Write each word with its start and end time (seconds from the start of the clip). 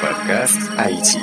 Подкаст 0.00 0.56
IT. 0.78 1.20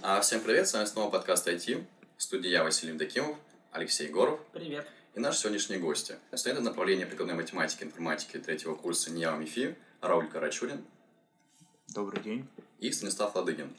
А, 0.00 0.22
Всем 0.22 0.40
привет, 0.40 0.66
с 0.66 0.72
вами 0.72 0.86
снова 0.86 1.10
подкаст 1.10 1.46
IT. 1.46 1.84
В 2.16 2.22
студии 2.22 2.48
я, 2.48 2.64
Василий 2.64 2.92
Евдокимов, 2.92 3.36
Алексей 3.72 4.06
Егоров 4.08 4.40
Привет. 4.54 4.88
и 5.14 5.20
наши 5.20 5.40
сегодняшние 5.40 5.78
гости. 5.78 6.16
Студенты 6.34 6.62
направления 6.62 7.04
прикладной 7.04 7.34
математики 7.36 7.82
и 7.82 7.86
информатики 7.88 8.38
третьего 8.38 8.74
курса 8.74 9.10
НИА 9.10 9.32
МИФИ 9.36 9.76
Рауль 10.00 10.28
Карачурин 10.28 10.82
Добрый 11.88 12.22
день. 12.22 12.48
и 12.78 12.90
Станислав 12.90 13.34
Ладыгин. 13.36 13.70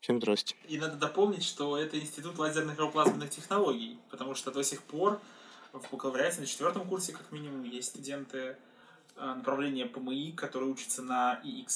Всем 0.00 0.20
здрасте. 0.20 0.56
И 0.66 0.76
надо 0.76 0.96
дополнить, 0.96 1.44
что 1.44 1.78
это 1.78 2.00
институт 2.00 2.36
лазерных 2.40 2.80
и 2.80 2.90
плазменных 2.90 3.30
технологий, 3.30 3.96
потому 4.10 4.34
что 4.34 4.50
до 4.50 4.64
сих 4.64 4.82
пор 4.82 5.20
в 5.72 5.90
бакалавриате 5.90 6.40
на 6.40 6.46
четвертом 6.46 6.86
курсе, 6.86 7.12
как 7.12 7.30
минимум, 7.32 7.62
есть 7.64 7.88
студенты 7.88 8.56
э, 9.16 9.24
направления 9.24 9.86
ПМИ, 9.86 10.32
которые 10.32 10.70
учатся 10.70 11.02
на 11.02 11.40
ИХ. 11.44 11.68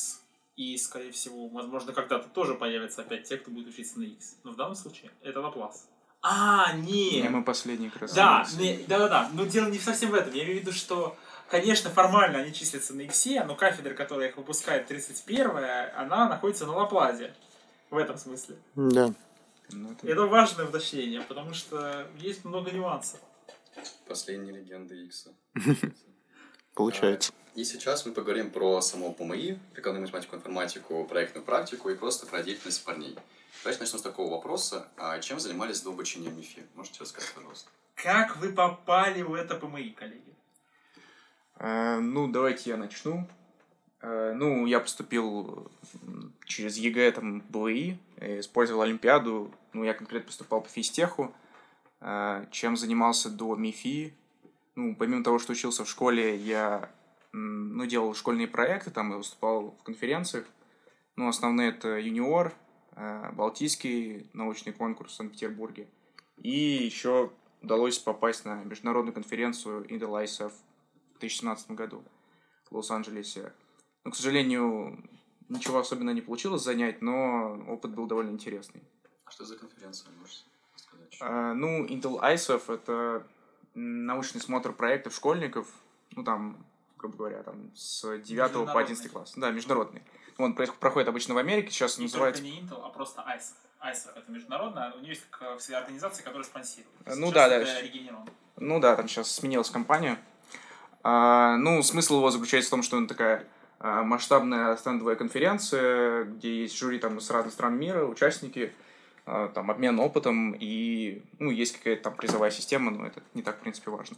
И, 0.57 0.77
скорее 0.79 1.13
всего, 1.13 1.49
возможно, 1.49 1.93
когда-то 1.93 2.29
тоже 2.29 2.55
появятся 2.55 3.03
опять 3.03 3.25
те, 3.29 3.37
кто 3.37 3.51
будет 3.51 3.69
учиться 3.69 3.99
на 3.99 4.05
X. 4.05 4.37
Но 4.43 4.53
в 4.53 4.57
данном 4.57 4.75
случае 4.75 5.11
это 5.23 5.41
Лаплас. 5.41 5.87
А, 6.23 6.73
Не, 6.73 7.21
не! 7.23 7.29
мы 7.29 7.45
последний 7.45 7.91
раз. 8.01 8.15
Да, 8.15 8.47
не- 8.59 8.79
да-да-да. 8.89 9.31
Но 9.35 9.45
дело 9.45 9.69
не 9.69 9.79
совсем 9.79 10.11
в 10.11 10.15
этом. 10.15 10.33
Я 10.33 10.45
имею 10.45 10.59
в 10.59 10.61
виду, 10.63 10.73
что, 10.73 11.15
конечно, 11.49 11.91
формально 11.91 12.39
они 12.39 12.55
числятся 12.55 12.95
на 12.95 13.03
Иксе, 13.03 13.45
но 13.45 13.55
кафедра, 13.55 13.93
которая 13.95 14.31
их 14.31 14.37
выпускает 14.39 14.87
31 14.87 15.51
она 15.95 16.29
находится 16.29 16.65
на 16.67 16.73
Лаплазе. 16.73 17.35
В 17.91 17.97
этом 17.99 18.17
смысле. 18.19 18.57
Да. 18.75 19.13
Ну, 19.71 19.93
это- 19.93 20.09
Это 20.09 20.23
важное 20.27 20.65
уточнение, 20.67 21.21
потому 21.21 21.53
что 21.55 22.07
есть 22.19 22.45
много 22.47 22.71
нюансов. 22.73 23.21
Последние 24.07 24.55
легенды 24.55 25.05
Икса. 25.05 25.35
Получается. 26.75 27.33
И 27.55 27.65
сейчас 27.65 28.05
мы 28.05 28.13
поговорим 28.13 28.51
про 28.51 28.83
само 28.83 29.13
ПМИ, 29.13 29.59
прикладную 29.73 30.03
математику, 30.03 30.37
информатику, 30.37 31.05
проектную 31.05 31.45
практику 31.45 31.89
и 31.89 31.95
просто 31.95 32.27
про 32.27 32.43
деятельность 32.43 32.85
парней. 32.85 33.17
Давайте 33.63 33.81
начнем 33.81 33.99
с 33.99 34.03
такого 34.03 34.31
вопроса. 34.31 34.87
А 34.97 35.19
чем 35.21 35.41
занимались 35.41 35.81
до 35.81 35.91
обучения 35.91 36.29
МИФИ? 36.29 36.63
Можете 36.75 37.01
рассказать, 37.01 37.33
пожалуйста? 37.35 37.71
Как 37.95 38.37
вы 38.37 38.53
попали 38.53 39.23
в 39.23 39.33
это 39.33 39.55
ПМИ, 39.55 39.91
коллеги? 39.91 40.35
Э, 41.59 41.99
ну, 41.99 42.29
давайте 42.29 42.71
я 42.71 42.77
начну. 42.77 43.27
Э, 44.03 44.35
ну, 44.35 44.67
я 44.67 44.79
поступил 44.79 45.71
через 46.45 46.77
ЕГЭ, 46.77 47.13
там, 47.13 47.41
БВИ, 47.41 47.99
использовал 48.21 48.83
Олимпиаду. 48.83 49.51
Ну, 49.73 49.83
я 49.85 49.95
конкретно 49.95 50.27
поступал 50.27 50.61
по 50.61 50.69
физтеху. 50.69 51.35
Э, 52.01 52.47
чем 52.51 52.77
занимался 52.77 53.31
до 53.31 53.55
МИФИ? 53.57 54.15
Ну, 54.75 54.95
помимо 54.97 55.25
того, 55.25 55.39
что 55.39 55.53
учился 55.53 55.85
в 55.85 55.89
школе, 55.89 56.37
я 56.37 56.91
ну, 57.33 57.87
делал 57.87 58.15
школьные 58.15 58.49
проекты, 58.49 58.91
там, 58.91 59.13
и 59.13 59.17
выступал 59.17 59.71
в 59.81 59.83
конференциях. 59.83 60.47
Ну, 61.17 61.29
основные 61.29 61.71
это 61.71 61.99
юниор, 61.99 62.55
э, 62.93 63.33
Балтийский 63.33 64.29
научный 64.33 64.73
конкурс 64.73 65.13
в 65.13 65.17
Санкт-Петербурге. 65.17 65.89
И 66.37 66.51
еще 66.51 67.33
удалось 67.63 67.99
попасть 67.99 68.45
на 68.45 68.63
международную 68.65 69.15
конференцию 69.15 69.87
ISF 69.87 70.53
в 71.15 71.19
2017 71.21 71.71
году 71.71 72.05
в 72.71 72.77
Лос-Анджелесе. 72.77 73.53
Но, 74.05 74.11
к 74.11 74.17
сожалению, 74.17 75.09
ничего 75.49 75.79
особенно 75.79 76.11
не 76.11 76.21
получилось 76.21 76.63
занять, 76.63 77.01
но 77.01 77.59
опыт 77.69 77.95
был 77.95 78.07
довольно 78.07 78.31
интересный. 78.31 78.83
А 79.25 79.31
что 79.31 79.45
за 79.45 79.57
конференция, 79.57 80.11
можете 80.21 80.45
ну, 81.21 81.85
Intel 81.87 82.21
ISF— 82.21 82.63
это 82.73 83.27
научный 83.75 84.41
смотр 84.41 84.73
проектов 84.73 85.15
школьников, 85.15 85.69
ну, 86.13 86.25
там, 86.25 86.65
грубо 86.99 87.17
говоря, 87.17 87.43
там, 87.43 87.71
с 87.75 88.19
9 88.19 88.27
по 88.27 88.81
11 88.81 88.89
Международный. 88.89 89.09
класс. 89.11 89.33
Да, 89.37 89.51
международный. 89.51 90.03
Он 90.39 90.55
проходит 90.55 91.09
обычно 91.09 91.35
в 91.35 91.39
Америке, 91.39 91.71
сейчас 91.71 91.99
И 91.99 92.03
называется... 92.03 92.43
не 92.43 92.61
Intel, 92.61 92.81
а 92.83 92.89
просто 92.89 93.23
ISA. 93.23 93.55
ISA 93.83 94.11
это 94.17 94.31
международная, 94.31 94.93
у 94.93 94.99
нее 95.01 95.11
есть 95.11 95.25
как 95.31 95.59
которая 95.61 96.43
спонсирует. 96.43 96.93
Э, 97.05 97.15
ну 97.15 97.31
да, 97.31 97.49
да. 97.49 97.65
Ну 98.57 98.81
да, 98.81 98.97
там 98.97 99.07
сейчас 99.09 99.31
сменилась 99.31 99.71
компания. 99.71 100.19
А, 101.03 101.57
ну, 101.57 101.83
смысл 101.83 102.17
его 102.17 102.31
заключается 102.31 102.69
в 102.69 102.71
том, 102.71 102.83
что 102.83 102.97
он 102.97 103.07
такая 103.07 103.47
а, 103.79 104.03
масштабная 104.03 104.77
стендовая 104.77 105.15
конференция, 105.15 106.25
где 106.25 106.63
есть 106.63 106.77
жюри 106.77 106.99
там 106.99 107.21
с 107.21 107.31
разных 107.31 107.53
стран 107.53 107.79
мира, 107.79 108.05
участники, 108.05 108.73
а, 108.73 108.86
там 109.27 109.71
обмен 109.73 109.99
опытом 109.99 110.53
и, 110.53 111.23
ну, 111.41 111.51
есть 111.51 111.77
какая-то 111.79 112.05
там 112.05 112.17
призовая 112.17 112.53
система, 112.53 112.93
но 112.93 113.07
это 113.07 113.21
не 113.35 113.43
так, 113.43 113.59
в 113.59 113.61
принципе, 113.61 113.91
важно. 113.91 114.17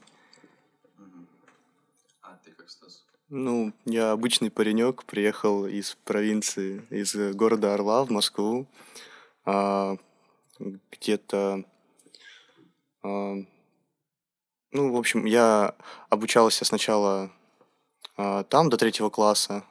А 2.21 2.39
ты 2.45 2.51
как, 2.53 2.69
Стас? 2.69 3.07
Ну, 3.31 3.73
я 3.87 4.13
обычный 4.13 4.51
паренек, 4.51 5.05
приехал 5.05 5.67
из 5.67 5.97
провинции, 6.05 6.83
из 6.91 7.15
э, 7.15 7.33
города 7.33 7.73
Орла 7.73 8.05
в 8.05 8.11
Москву. 8.11 8.67
А, 9.47 9.97
где-то... 10.59 11.65
а, 13.03 13.35
ну, 14.73 14.93
в 14.93 14.97
общем, 14.97 15.25
я 15.25 15.75
обучался 16.11 16.67
сначала 16.67 17.31
а, 18.17 18.45
там 18.45 18.69
до 18.69 18.77
третьего 18.77 19.09
класса, 19.09 19.65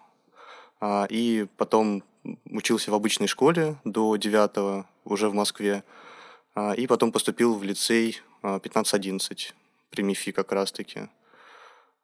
а, 0.80 1.06
и 1.10 1.46
потом 1.58 2.04
учился 2.46 2.92
в 2.92 2.96
обычной 2.96 3.28
школе 3.28 3.76
до 3.84 4.16
девятого, 4.16 4.88
уже 5.08 5.30
в 5.30 5.34
Москве, 5.34 5.84
а, 6.56 6.74
и 6.74 6.88
потом 6.88 7.12
поступил 7.12 7.56
в 7.56 7.64
лицей 7.64 8.22
а, 8.42 8.60
15-11 8.60 9.54
при 9.90 10.04
МИФИ 10.04 10.32
как 10.32 10.52
раз-таки. 10.52 11.10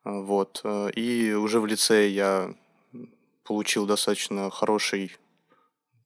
А, 0.03 0.19
Вот. 0.21 0.61
э, 0.63 0.89
И 0.95 1.33
уже 1.33 1.59
в 1.59 1.65
лицее 1.65 2.13
я 2.13 2.53
получил 3.43 3.85
достаточно 3.85 4.49
хороший, 4.49 5.15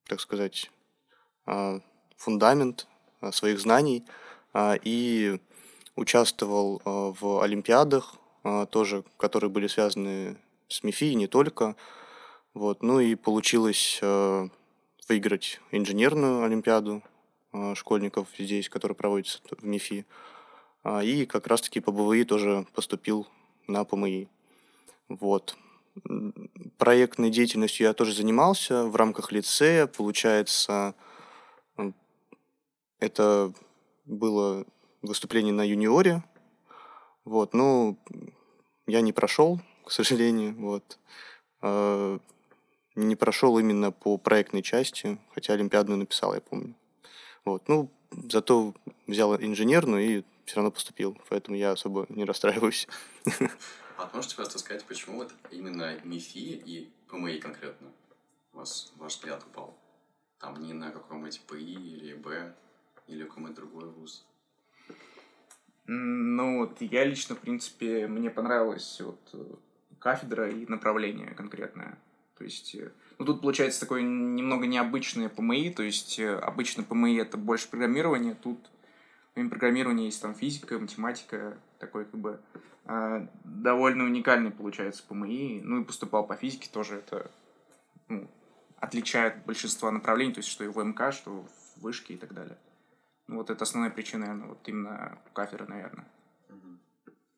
так 0.08 0.20
сказать, 0.20 0.70
а, 1.46 1.80
фундамент 2.16 2.86
а, 3.20 3.32
своих 3.32 3.60
знаний 3.60 4.04
а, 4.52 4.76
и 4.82 5.40
участвовал 5.96 6.80
а, 6.84 7.12
в 7.20 7.42
олимпиадах, 7.42 8.16
а, 8.44 8.66
тоже, 8.66 9.04
которые 9.16 9.50
были 9.50 9.66
связаны 9.68 10.36
с 10.68 10.82
МИФИ, 10.82 11.04
и 11.12 11.14
не 11.14 11.26
только. 11.26 11.76
Вот. 12.54 12.82
Ну 12.82 13.00
и 13.00 13.14
получилось 13.14 14.00
э, 15.08 15.12
выиграть 15.12 15.60
инженерную 15.70 16.44
олимпиаду 16.44 17.02
а, 17.52 17.74
школьников 17.74 18.28
здесь, 18.38 18.68
которая 18.68 18.94
проводится 18.94 19.40
в 19.50 19.64
МИФИ. 19.64 20.04
А, 20.82 21.02
И 21.02 21.26
как 21.26 21.46
раз-таки 21.46 21.80
по 21.80 21.92
БВИ 21.92 22.24
тоже 22.24 22.66
поступил 22.74 23.26
на 23.66 23.84
ПМИ. 23.84 24.28
Вот. 25.08 25.56
Проектной 26.76 27.30
деятельностью 27.30 27.86
я 27.86 27.92
тоже 27.92 28.14
занимался 28.14 28.84
в 28.84 28.94
рамках 28.94 29.32
лицея. 29.32 29.86
Получается, 29.86 30.94
это 33.00 33.52
было 34.04 34.64
выступление 35.02 35.52
на 35.52 35.66
юниоре. 35.66 36.22
Вот, 37.24 37.52
ну, 37.52 37.98
я 38.86 39.00
не 39.00 39.12
прошел, 39.12 39.60
к 39.84 39.90
сожалению, 39.90 40.54
вот. 40.56 40.98
Не 42.98 43.14
прошел 43.14 43.56
именно 43.60 43.92
по 43.92 44.18
проектной 44.18 44.60
части, 44.60 45.18
хотя 45.32 45.52
Олимпиадную 45.52 45.98
написал, 45.98 46.34
я 46.34 46.40
помню. 46.40 46.74
Вот, 47.44 47.68
ну, 47.68 47.92
зато 48.10 48.74
взял 49.06 49.36
инженерную 49.36 50.04
и 50.04 50.24
все 50.44 50.56
равно 50.56 50.72
поступил, 50.72 51.16
поэтому 51.28 51.56
я 51.56 51.70
особо 51.70 52.06
не 52.08 52.24
расстраиваюсь. 52.24 52.88
А 53.96 54.10
можете 54.12 54.34
просто 54.34 54.58
сказать, 54.58 54.84
почему 54.84 55.18
вот 55.18 55.32
именно 55.52 55.96
МИФИ 56.02 56.60
и 56.66 56.92
ПМИ 57.08 57.38
конкретно 57.38 57.86
у 58.52 58.58
вас 58.58 58.92
ваш 58.96 59.14
взгляд 59.14 59.44
упал? 59.44 59.78
Там 60.40 60.60
не 60.60 60.72
на 60.72 60.90
каком-нибудь 60.90 61.40
ПИ 61.42 61.74
или 61.74 62.14
Б, 62.14 62.52
или 63.06 63.22
какой-нибудь 63.22 63.54
другой 63.54 63.90
вуз? 63.90 64.26
Ну, 65.86 66.58
вот 66.58 66.80
я 66.80 67.04
лично, 67.04 67.36
в 67.36 67.38
принципе, 67.38 68.08
мне 68.08 68.28
понравилась 68.28 69.00
вот 69.00 69.20
э, 69.34 69.44
кафедра 70.00 70.50
и 70.50 70.66
направление 70.66 71.30
конкретное. 71.30 71.96
То 72.38 72.44
есть, 72.44 72.74
э, 72.76 72.92
ну, 73.18 73.24
тут 73.24 73.40
получается 73.40 73.80
такое 73.80 74.02
немного 74.02 74.66
необычное 74.66 75.28
ПМИ, 75.28 75.70
то 75.70 75.82
есть, 75.82 76.18
э, 76.20 76.38
обычно 76.38 76.84
ПМИ 76.84 77.16
это 77.16 77.36
больше 77.36 77.68
программирование, 77.68 78.34
тут 78.34 78.58
помимо 79.34 79.50
программирования 79.50 80.06
есть 80.06 80.22
там 80.22 80.34
физика, 80.34 80.78
математика, 80.78 81.58
такой 81.80 82.04
как 82.04 82.20
бы 82.20 82.40
э, 82.84 83.26
довольно 83.44 84.04
уникальный 84.04 84.52
получается 84.52 85.02
ПМИ. 85.08 85.62
Ну, 85.64 85.80
и 85.80 85.84
поступал 85.84 86.26
по 86.26 86.36
физике 86.36 86.68
тоже, 86.72 86.96
это 86.96 87.30
ну, 88.08 88.28
отличает 88.78 89.44
большинство 89.44 89.90
направлений, 89.90 90.32
то 90.32 90.38
есть, 90.38 90.48
что 90.48 90.64
и 90.64 90.68
в 90.68 90.78
МК, 90.78 91.10
что 91.10 91.44
в 91.76 91.82
вышке 91.82 92.14
и 92.14 92.16
так 92.16 92.32
далее. 92.32 92.56
Ну, 93.26 93.36
вот 93.36 93.50
это 93.50 93.64
основная 93.64 93.90
причина, 93.90 94.26
наверное, 94.26 94.48
вот 94.48 94.60
именно 94.66 95.18
кафедры, 95.32 95.66
наверное. 95.66 96.06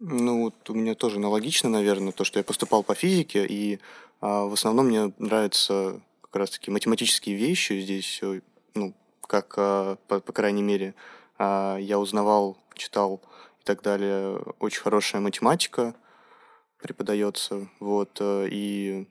Ну, 0.02 0.44
вот 0.44 0.70
у 0.70 0.75
меня 0.75 0.94
тоже 0.94 1.17
аналогично, 1.17 1.69
наверное, 1.69 2.12
то, 2.12 2.25
что 2.25 2.38
я 2.38 2.43
поступал 2.43 2.82
по 2.82 2.94
физике, 2.94 3.44
и 3.47 3.81
а, 4.23 4.47
в 4.47 4.55
основном 4.55 4.87
мне 4.87 5.12
нравятся 5.19 6.00
как 6.23 6.37
раз-таки 6.37 6.70
математические 6.70 7.37
вещи 7.37 7.79
здесь, 7.79 8.19
э, 8.23 8.41
ну, 8.73 8.94
как, 9.20 9.52
а, 9.58 9.97
по, 10.08 10.20
по 10.20 10.32
крайней 10.32 10.62
мере, 10.62 10.94
а, 11.37 11.76
я 11.76 11.99
узнавал, 11.99 12.56
читал 12.73 13.20
и 13.61 13.64
так 13.64 13.82
далее. 13.82 14.38
Очень 14.58 14.81
хорошая 14.81 15.20
математика 15.20 15.94
преподается, 16.79 17.69
вот, 17.79 18.23
и 18.23 19.06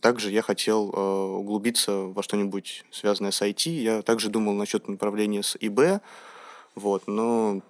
также 0.00 0.30
я 0.30 0.40
хотел 0.40 0.88
углубиться 0.88 1.92
во 1.92 2.22
что-нибудь 2.22 2.86
связанное 2.90 3.32
с 3.32 3.42
IT. 3.42 3.68
Я 3.68 4.00
также 4.00 4.30
думал 4.30 4.54
насчет 4.54 4.88
направления 4.88 5.42
с 5.42 5.58
ИБ, 5.60 6.00
вот, 6.74 7.06
но 7.06 7.60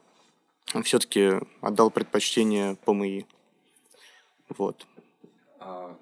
все-таки 0.82 1.40
отдал 1.60 1.90
предпочтение 1.90 2.76
ПМИ. 2.76 3.26
Вот. 4.48 4.86
А, 5.58 5.96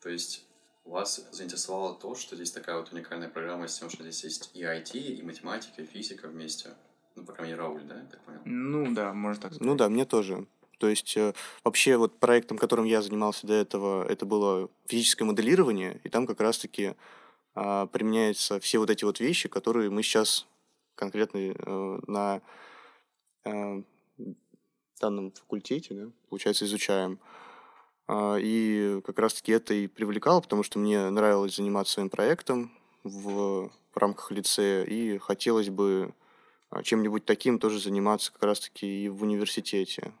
то 0.00 0.08
есть 0.08 0.44
вас 0.84 1.28
заинтересовало 1.32 1.94
то, 1.94 2.14
что 2.14 2.36
здесь 2.36 2.50
такая 2.50 2.76
вот 2.78 2.92
уникальная 2.92 3.28
программа 3.28 3.68
с 3.68 3.78
тем, 3.78 3.90
что 3.90 4.02
здесь 4.02 4.24
есть 4.24 4.50
и 4.54 4.62
IT, 4.62 4.98
и 4.98 5.22
математика, 5.22 5.82
и 5.82 5.86
физика 5.86 6.28
вместе. 6.28 6.70
Ну, 7.16 7.24
по 7.24 7.32
крайней 7.32 7.52
мере, 7.52 7.62
Рауль, 7.62 7.82
да, 7.82 7.96
я 7.96 8.04
так 8.06 8.20
понял? 8.22 8.40
Ну 8.44 8.94
да, 8.94 9.12
можно 9.12 9.42
так 9.42 9.52
сказать. 9.52 9.66
Ну 9.66 9.76
да, 9.76 9.88
мне 9.88 10.04
тоже. 10.04 10.46
То 10.78 10.88
есть 10.88 11.16
э, 11.16 11.34
вообще 11.62 11.96
вот 11.96 12.18
проектом, 12.18 12.56
которым 12.56 12.86
я 12.86 13.02
занимался 13.02 13.46
до 13.46 13.52
этого, 13.54 14.08
это 14.08 14.24
было 14.24 14.70
физическое 14.86 15.24
моделирование, 15.24 16.00
и 16.04 16.08
там 16.08 16.26
как 16.26 16.40
раз-таки 16.40 16.94
а, 17.54 17.86
применяются 17.86 18.58
все 18.60 18.78
вот 18.78 18.88
эти 18.88 19.04
вот 19.04 19.20
вещи, 19.20 19.48
которые 19.48 19.90
мы 19.90 20.02
сейчас 20.02 20.46
конкретно 20.94 21.38
э, 21.38 22.00
на 22.06 22.40
э, 23.44 23.82
данном 25.00 25.32
факультете, 25.32 25.94
да, 25.94 26.10
получается, 26.28 26.66
изучаем. 26.66 27.18
А, 28.06 28.36
и 28.36 29.00
как 29.04 29.18
раз-таки 29.18 29.52
это 29.52 29.74
и 29.74 29.86
привлекало, 29.86 30.40
потому 30.40 30.62
что 30.62 30.78
мне 30.78 31.10
нравилось 31.10 31.56
заниматься 31.56 31.94
своим 31.94 32.10
проектом 32.10 32.72
в, 33.02 33.70
в 33.92 33.96
рамках 33.96 34.30
лицея, 34.30 34.84
и 34.84 35.18
хотелось 35.18 35.70
бы 35.70 36.14
а, 36.70 36.82
чем-нибудь 36.82 37.24
таким 37.24 37.58
тоже 37.58 37.80
заниматься 37.80 38.32
как 38.32 38.42
раз-таки 38.44 39.04
и 39.04 39.08
в 39.08 39.22
университете. 39.22 40.12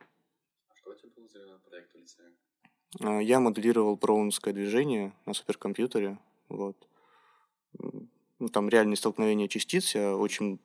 А 0.68 0.76
что 0.76 0.92
это 0.92 1.06
был 1.14 1.28
за 1.28 1.58
проект 1.68 1.92
в 1.92 1.98
лицее? 1.98 2.30
А, 3.00 3.20
я 3.20 3.38
моделировал 3.40 3.96
броуновское 3.96 4.54
движение 4.54 5.12
на 5.26 5.34
суперкомпьютере. 5.34 6.18
Вот. 6.48 6.76
Ну, 8.40 8.48
там 8.48 8.68
реальные 8.68 8.96
столкновения 8.96 9.46
частиц. 9.46 9.94
Я 9.94 10.16
очень 10.16 10.58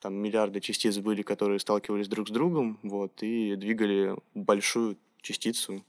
там 0.00 0.14
миллиарды 0.14 0.60
частиц 0.60 0.98
были, 0.98 1.22
которые 1.22 1.58
сталкивались 1.60 2.08
друг 2.08 2.28
с 2.28 2.30
другом, 2.30 2.78
вот, 2.82 3.22
и 3.22 3.54
двигали 3.54 4.16
большую 4.34 4.96
частицу, 5.20 5.84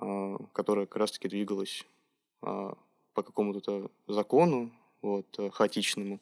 э, 0.00 0.36
которая 0.52 0.86
как 0.86 0.96
раз-таки 0.96 1.28
двигалась 1.28 1.84
э, 2.42 2.74
по 3.14 3.22
какому-то 3.22 3.90
закону, 4.06 4.70
вот, 5.00 5.26
э, 5.38 5.50
хаотичному. 5.50 6.20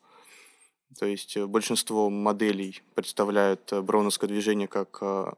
То 0.98 1.06
есть 1.06 1.36
э, 1.36 1.46
большинство 1.46 2.08
моделей 2.10 2.82
представляют 2.94 3.72
э, 3.72 3.80
броуновское 3.80 4.28
движение 4.28 4.68
как 4.68 5.36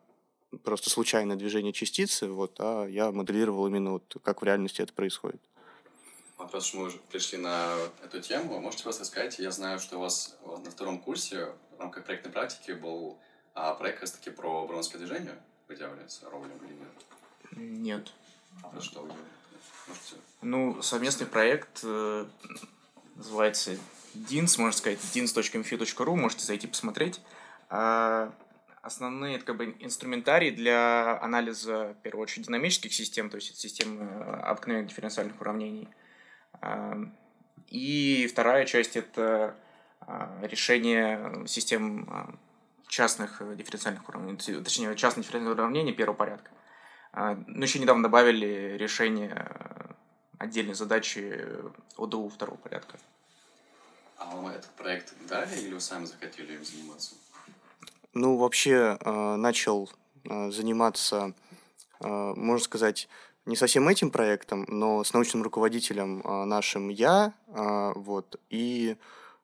просто 0.63 0.89
случайное 0.89 1.37
движение 1.37 1.73
частицы, 1.73 2.29
вот, 2.29 2.57
а 2.61 2.87
я 2.87 3.11
моделировал 3.11 3.67
именно 3.67 3.93
вот 3.93 4.17
как 4.23 4.43
в 4.43 4.45
реальности 4.45 4.83
это 4.83 4.93
происходит. 4.93 5.41
Вопрос, 6.45 6.67
что 6.67 6.77
мы 6.77 6.85
уже 6.89 6.99
пришли 7.11 7.39
на 7.39 7.75
эту 8.05 8.21
тему, 8.21 8.61
можете 8.61 8.83
просто 8.83 9.07
сказать, 9.07 9.39
я 9.39 9.51
знаю, 9.51 9.79
что 9.79 9.97
у 9.97 10.01
вас 10.01 10.37
на 10.63 10.71
втором 10.71 11.01
курсе 11.01 11.49
в 11.75 11.81
рамках 11.81 12.05
проектной 12.05 12.31
практики 12.31 12.73
был 12.73 13.19
а, 13.55 13.73
проект 13.73 13.97
как 13.97 14.03
раз-таки 14.03 14.29
про 14.29 14.67
бронское 14.67 14.99
движение. 15.01 15.37
Вы 15.69 15.77
делали 15.77 16.07
с 16.07 16.23
Роулем 16.23 16.59
или 16.59 16.75
нет? 16.75 16.93
Нет. 17.53 18.13
А 18.63 18.79
что 18.79 19.01
вы 19.01 19.09
делали? 19.09 19.25
Можете... 19.89 20.17
Ну, 20.43 20.83
совместный 20.83 21.27
проект 21.27 21.81
э, 21.83 22.27
называется 23.15 23.79
DINS, 24.15 24.61
можно 24.61 24.77
сказать, 24.77 24.99
dins.mfu.ru, 24.99 26.15
можете 26.15 26.45
зайти 26.45 26.67
посмотреть. 26.67 27.23
А, 27.71 28.35
основные 28.83 29.37
это 29.37 29.47
как 29.47 29.57
бы 29.57 29.77
инструментарии 29.81 30.51
для 30.51 31.19
анализа, 31.23 31.97
в 31.99 32.03
первую 32.03 32.25
очередь, 32.25 32.49
динамических 32.49 32.93
систем, 32.93 33.31
то 33.31 33.37
есть 33.37 33.57
системы 33.59 34.07
обыкновенных 34.43 34.91
дифференциальных 34.91 35.41
уравнений– 35.41 35.89
и 37.69 38.29
вторая 38.31 38.67
часть– 38.67 38.97
это 38.97 39.57
а, 40.01 40.39
решение 40.43 41.47
систем 41.47 42.09
а, 42.11 42.35
частных 42.89 43.43
дифференциальных 43.57 44.09
уравнений, 44.09 44.39
точнее, 44.63 44.95
частных 44.97 45.25
дифференциальных 45.25 45.59
уравнений 45.59 45.93
первого 45.93 46.17
порядка. 46.17 46.51
А, 47.13 47.35
Но 47.35 47.45
ну, 47.47 47.63
еще 47.63 47.79
недавно 47.79 48.03
добавили 48.03 48.77
решение 48.79 49.49
отдельной 50.39 50.75
задачи 50.75 51.47
ОДУ 51.97 52.29
второго 52.29 52.57
порядка. 52.57 52.99
А 54.19 54.37
вам 54.37 54.49
этот 54.49 54.71
проект 54.71 55.15
дали 55.29 55.59
или 55.61 55.75
вы 55.75 55.81
сами 55.81 56.05
захотели 56.05 56.55
им 56.55 56.65
заниматься? 56.65 57.15
Ну, 58.13 58.37
вообще, 58.37 58.97
начал 59.05 59.91
заниматься, 60.25 61.35
можно 62.01 62.65
сказать, 62.65 63.09
не 63.47 63.57
совсем 63.57 63.89
этим 63.89 64.11
проектом, 64.11 64.65
но 64.69 65.05
с 65.05 65.13
научным 65.13 65.43
руководителем 65.43 66.23
а, 66.25 66.45
нашим 66.45 66.89
я, 66.89 67.35
а, 67.49 67.93
вот, 67.95 68.41
и 68.49 68.97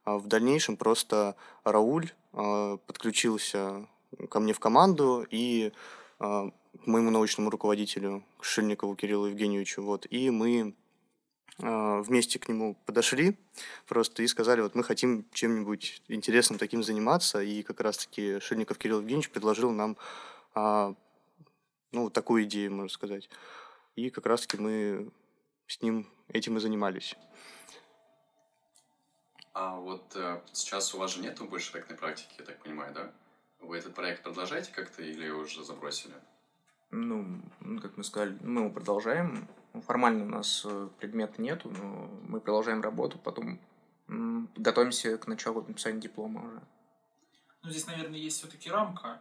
а, 0.04 0.18
в 0.18 0.26
дальнейшем 0.26 0.76
просто 0.76 1.36
Рауль 1.64 2.10
подключился 2.32 3.88
ко 4.28 4.38
мне 4.38 4.52
в 4.52 4.60
команду 4.60 5.26
и 5.28 5.72
к 6.20 6.86
моему 6.86 7.10
научному 7.10 7.50
руководителю, 7.50 8.22
к 8.38 8.44
Шильникову 8.44 8.94
Кириллу 8.94 9.26
Евгеньевичу, 9.26 9.82
вот, 9.82 10.06
и 10.08 10.30
мы 10.30 10.76
вместе 11.58 12.38
к 12.38 12.48
нему 12.48 12.76
подошли 12.86 13.36
просто 13.88 14.22
и 14.22 14.28
сказали, 14.28 14.60
вот 14.60 14.76
мы 14.76 14.84
хотим 14.84 15.26
чем-нибудь 15.32 16.02
интересным 16.06 16.60
таким 16.60 16.84
заниматься, 16.84 17.42
и 17.42 17.64
как 17.64 17.80
раз-таки 17.80 18.38
Шильников 18.38 18.78
Кирилл 18.78 19.00
Евгеньевич 19.00 19.30
предложил 19.30 19.72
нам 19.72 19.96
ну, 21.92 22.10
такую 22.10 22.44
идею, 22.44 22.72
можно 22.72 22.88
сказать. 22.88 23.28
И 24.00 24.08
как 24.08 24.24
раз-таки 24.24 24.56
мы 24.56 25.12
с 25.66 25.82
ним 25.82 26.08
этим 26.28 26.56
и 26.56 26.60
занимались. 26.60 27.16
А 29.52 29.76
вот 29.76 30.16
э, 30.16 30.40
сейчас 30.52 30.94
у 30.94 30.98
вас 30.98 31.14
же 31.14 31.20
нету 31.20 31.44
больше 31.44 31.70
проектной 31.70 31.98
практики, 31.98 32.34
я 32.38 32.44
так 32.46 32.62
понимаю, 32.62 32.94
да? 32.94 33.12
Вы 33.60 33.76
этот 33.76 33.94
проект 33.94 34.22
продолжаете 34.22 34.72
как-то 34.72 35.02
или 35.02 35.28
уже 35.28 35.64
забросили? 35.64 36.14
Ну, 36.90 37.42
как 37.82 37.98
мы 37.98 38.04
сказали, 38.04 38.38
мы 38.40 38.62
его 38.62 38.70
продолжаем. 38.70 39.46
Формально 39.86 40.24
у 40.24 40.28
нас 40.28 40.62
э, 40.64 40.88
предмета 40.98 41.42
нету, 41.42 41.68
но 41.68 42.08
мы 42.26 42.40
продолжаем 42.40 42.80
работу, 42.80 43.18
потом 43.18 43.60
готовимся 44.08 45.18
к 45.18 45.26
началу 45.26 45.60
написания 45.60 46.00
диплома 46.00 46.46
уже. 46.46 46.62
Ну, 47.62 47.70
здесь, 47.70 47.86
наверное, 47.86 48.18
есть 48.18 48.38
все-таки 48.38 48.70
рамка. 48.70 49.20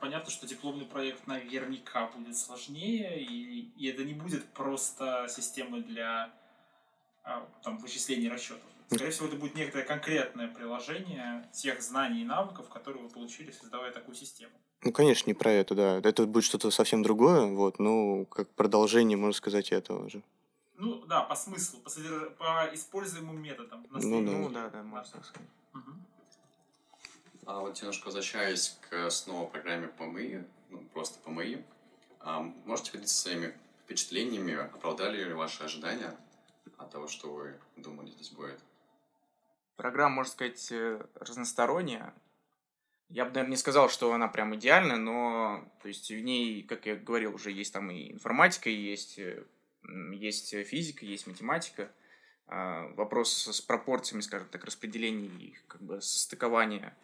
Понятно, 0.00 0.30
что 0.30 0.46
дипломный 0.46 0.86
проект 0.86 1.26
наверняка 1.26 2.06
будет 2.08 2.36
сложнее, 2.36 3.22
и, 3.22 3.72
и 3.76 3.88
это 3.88 4.04
не 4.04 4.14
будет 4.14 4.44
просто 4.52 5.26
системы 5.28 5.80
для 5.80 6.32
а, 7.24 7.46
там, 7.62 7.78
вычислений 7.78 8.28
расчетов. 8.28 8.62
Скорее 8.88 9.10
всего, 9.10 9.26
это 9.26 9.36
будет 9.36 9.56
некоторое 9.56 9.84
конкретное 9.84 10.46
приложение 10.46 11.48
тех 11.52 11.82
знаний 11.82 12.22
и 12.22 12.24
навыков, 12.24 12.68
которые 12.68 13.02
вы 13.02 13.08
получили, 13.08 13.50
создавая 13.50 13.90
такую 13.90 14.14
систему. 14.14 14.52
Ну, 14.82 14.92
конечно, 14.92 15.28
не 15.28 15.34
про 15.34 15.50
это, 15.50 15.74
да. 15.74 16.00
Это 16.04 16.26
будет 16.26 16.44
что-то 16.44 16.70
совсем 16.70 17.02
другое, 17.02 17.46
вот, 17.46 17.80
ну, 17.80 18.26
как 18.30 18.48
продолжение, 18.50 19.16
можно 19.16 19.36
сказать, 19.36 19.72
этого 19.72 20.08
же. 20.08 20.22
Ну, 20.78 21.04
да, 21.06 21.22
по 21.22 21.34
смыслу, 21.34 21.80
по, 21.80 21.90
содерж... 21.90 22.30
по 22.38 22.68
используемым 22.72 23.42
методам. 23.42 23.86
Ну, 23.90 24.22
да. 24.22 24.30
ну, 24.30 24.48
да, 24.50 24.68
да, 24.68 24.82
можно 24.84 25.12
так 25.14 25.24
сказать. 25.24 25.48
Угу. 25.74 25.92
А 27.46 27.60
вот 27.60 27.80
немножко 27.80 28.06
возвращаясь 28.06 28.76
к 28.90 29.08
снова 29.08 29.48
программе 29.48 29.86
ПМИ, 29.86 30.42
ну, 30.68 30.80
просто 30.92 31.20
ПМИ, 31.20 31.62
а 32.18 32.40
можете 32.64 32.90
поделиться 32.90 33.14
своими 33.14 33.54
впечатлениями, 33.84 34.54
оправдали 34.54 35.22
ли 35.22 35.32
ваши 35.32 35.62
ожидания 35.62 36.12
от 36.76 36.90
того, 36.90 37.06
что 37.06 37.32
вы 37.32 37.54
думали 37.76 38.10
здесь 38.10 38.30
будет? 38.30 38.58
Программа, 39.76 40.16
можно 40.16 40.32
сказать, 40.32 40.72
э, 40.72 41.06
разносторонняя. 41.14 42.12
Я 43.10 43.24
бы, 43.24 43.30
наверное, 43.30 43.50
не 43.50 43.56
сказал, 43.56 43.88
что 43.88 44.12
она 44.12 44.26
прям 44.26 44.56
идеальная, 44.56 44.96
но 44.96 45.64
то 45.80 45.86
есть 45.86 46.10
в 46.10 46.18
ней, 46.18 46.64
как 46.64 46.86
я 46.86 46.96
говорил, 46.96 47.36
уже 47.36 47.52
есть 47.52 47.72
там 47.72 47.92
и 47.92 48.10
информатика, 48.10 48.68
есть, 48.70 49.20
э, 49.20 49.44
есть 50.12 50.50
физика, 50.66 51.06
есть 51.06 51.28
математика. 51.28 51.92
А, 52.48 52.88
вопрос 52.96 53.46
с 53.46 53.60
пропорциями, 53.60 54.22
скажем 54.22 54.48
так, 54.48 54.64
распределения 54.64 55.28
их, 55.28 55.64
как 55.68 55.80
бы 55.82 56.00
состыкования 56.00 56.96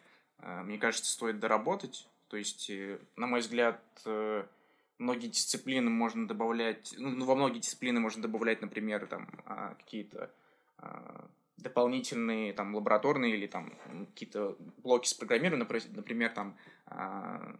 мне 0.63 0.77
кажется, 0.77 1.11
стоит 1.11 1.39
доработать. 1.39 2.07
То 2.27 2.37
есть, 2.37 2.69
э, 2.69 2.99
на 3.15 3.27
мой 3.27 3.41
взгляд, 3.41 3.79
э, 4.05 4.43
многие 4.97 5.27
дисциплины 5.27 5.89
можно 5.89 6.27
добавлять, 6.27 6.93
ну, 6.97 7.09
ну, 7.09 7.25
во 7.25 7.35
многие 7.35 7.59
дисциплины 7.59 7.99
можно 7.99 8.21
добавлять, 8.21 8.61
например, 8.61 9.05
там, 9.05 9.29
а, 9.45 9.75
какие-то 9.75 10.31
а, 10.77 11.29
дополнительные 11.57 12.53
там 12.53 12.75
лабораторные 12.75 13.35
или 13.35 13.47
там 13.47 13.73
какие-то 14.09 14.57
блоки 14.77 15.07
с 15.07 15.13
программированием, 15.13 15.67
например, 15.95 16.31
там, 16.31 16.57
а, 16.87 17.55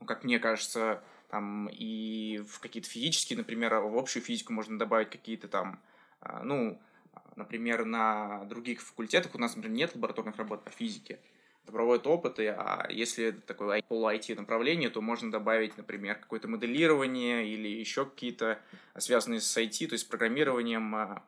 ну, 0.00 0.06
как 0.06 0.24
мне 0.24 0.38
кажется, 0.38 1.02
там 1.30 1.68
и 1.68 2.42
в 2.46 2.60
какие-то 2.60 2.88
физические, 2.88 3.38
например, 3.38 3.74
в 3.76 3.96
общую 3.96 4.22
физику 4.22 4.52
можно 4.52 4.78
добавить 4.78 5.10
какие-то 5.10 5.48
там, 5.48 5.80
ну, 6.42 6.80
например, 7.36 7.84
на 7.84 8.44
других 8.44 8.82
факультетах 8.82 9.34
у 9.34 9.38
нас, 9.38 9.54
например, 9.56 9.76
нет 9.76 9.94
лабораторных 9.94 10.36
работ 10.36 10.64
по 10.64 10.70
физике, 10.70 11.20
проводят 11.70 12.06
опыты, 12.06 12.48
а 12.48 12.86
если 12.90 13.26
это 13.26 13.40
такое 13.40 13.82
полу-IT 13.82 14.36
направление, 14.36 14.90
то 14.90 15.00
можно 15.00 15.30
добавить, 15.30 15.76
например, 15.76 16.16
какое-то 16.16 16.48
моделирование 16.48 17.46
или 17.46 17.68
еще 17.68 18.04
какие-то 18.04 18.58
связанные 18.96 19.40
с 19.40 19.56
IT, 19.56 19.88
то 19.88 19.94
есть 19.94 20.04
с 20.04 20.08
программированием, 20.08 20.94
а, 20.94 21.24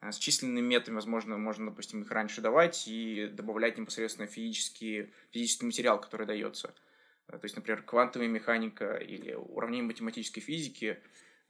а, 0.00 0.12
с 0.12 0.18
численными 0.18 0.66
методами, 0.66 0.96
возможно, 0.96 1.38
можно, 1.38 1.66
допустим, 1.66 2.02
их 2.02 2.10
раньше 2.10 2.40
давать 2.40 2.86
и 2.86 3.28
добавлять 3.32 3.78
непосредственно 3.78 4.26
физический, 4.26 5.12
физический 5.30 5.66
материал, 5.66 6.00
который 6.00 6.26
дается. 6.26 6.74
То 7.26 7.40
есть, 7.42 7.56
например, 7.56 7.82
квантовая 7.82 8.28
механика 8.28 8.96
или 8.96 9.32
уравнение 9.34 9.86
математической 9.86 10.40
физики, 10.42 10.98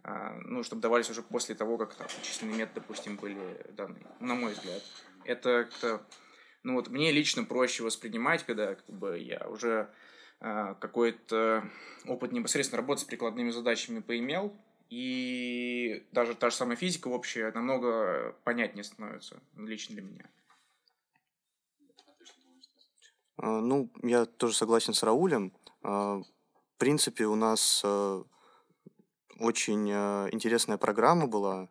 ну, 0.04 0.62
чтобы 0.62 0.82
давались 0.82 1.10
уже 1.10 1.22
после 1.22 1.56
того, 1.56 1.78
как 1.78 1.94
там, 1.94 2.06
численные 2.22 2.58
методы, 2.58 2.80
допустим, 2.80 3.16
были 3.16 3.66
даны, 3.70 3.98
на 4.20 4.34
мой 4.36 4.52
взгляд. 4.52 4.82
Это 5.24 5.64
как-то 5.64 6.06
ну 6.64 6.74
вот 6.74 6.88
мне 6.88 7.12
лично 7.12 7.44
проще 7.44 7.84
воспринимать, 7.84 8.44
когда 8.44 8.74
как 8.74 8.90
бы 8.90 9.18
я 9.18 9.46
уже 9.48 9.90
э, 10.40 10.74
какой-то 10.80 11.70
опыт 12.06 12.32
непосредственно 12.32 12.80
работы 12.80 13.02
с 13.02 13.04
прикладными 13.04 13.50
задачами 13.50 14.00
поимел, 14.00 14.56
и 14.90 16.06
даже 16.12 16.34
та 16.34 16.50
же 16.50 16.56
самая 16.56 16.76
физика 16.76 17.08
общая 17.08 17.52
намного 17.52 18.34
понятнее 18.44 18.82
становится 18.82 19.40
лично 19.56 19.94
для 19.94 20.02
меня. 20.02 20.30
А, 23.36 23.60
ну, 23.60 23.90
я 24.02 24.24
тоже 24.24 24.54
согласен 24.54 24.94
с 24.94 25.02
Раулем. 25.02 25.52
А, 25.82 26.18
в 26.18 26.78
принципе, 26.78 27.26
у 27.26 27.34
нас 27.34 27.82
а, 27.84 28.24
очень 29.38 29.90
интересная 29.90 30.78
программа 30.78 31.26
была, 31.26 31.68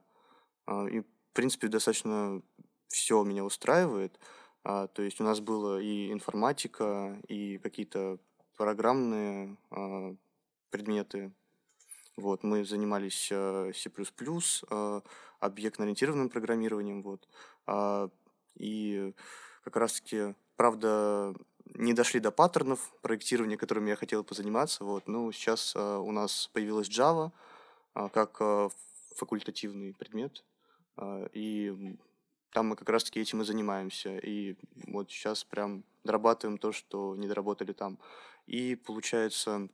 и, 0.68 1.00
в 1.00 1.34
принципе, 1.34 1.68
достаточно 1.68 2.42
все 2.90 3.24
меня 3.24 3.44
устраивает. 3.44 4.20
А, 4.64 4.88
то 4.88 5.02
есть 5.02 5.20
у 5.20 5.24
нас 5.24 5.40
было 5.40 5.80
и 5.80 6.12
информатика, 6.12 7.20
и 7.28 7.58
какие-то 7.58 8.18
программные 8.58 9.58
а, 9.72 10.16
предметы. 10.70 11.32
Вот, 12.16 12.44
мы 12.44 12.64
занимались 12.64 13.30
а, 13.32 13.72
C++, 13.74 13.92
а, 14.70 15.02
объектно-ориентированным 15.40 16.30
программированием. 16.30 17.02
Вот, 17.04 17.28
а, 17.66 18.10
и 18.56 19.14
как 19.64 19.76
раз-таки, 19.76 20.36
правда, 20.56 21.34
не 21.66 21.94
дошли 21.94 22.20
до 22.20 22.32
паттернов 22.32 22.94
проектирования, 23.02 23.58
которыми 23.58 23.90
я 23.90 23.96
хотел 23.96 24.24
позаниматься. 24.24 24.84
Вот, 24.84 25.08
но 25.08 25.32
сейчас 25.32 25.74
а, 25.76 26.00
у 26.00 26.12
нас 26.12 26.50
появилась 26.54 26.90
Java 26.90 27.32
как 27.94 28.38
а, 28.40 28.70
факультативный 29.16 29.94
предмет. 29.94 30.44
И 31.34 31.98
там 32.54 32.68
мы 32.68 32.76
как 32.76 32.90
раз-таки 32.90 33.20
этим 33.20 33.42
и 33.42 33.46
занимаемся. 33.46 34.18
И 34.18 34.56
вот 34.88 35.10
сейчас 35.12 35.44
прям 35.44 35.84
дорабатываем 36.04 36.58
то, 36.58 36.72
что 36.72 37.16
не 37.16 37.28
доработали 37.28 37.74
там. 37.74 38.00
И 38.46 38.76
получается 38.76 39.70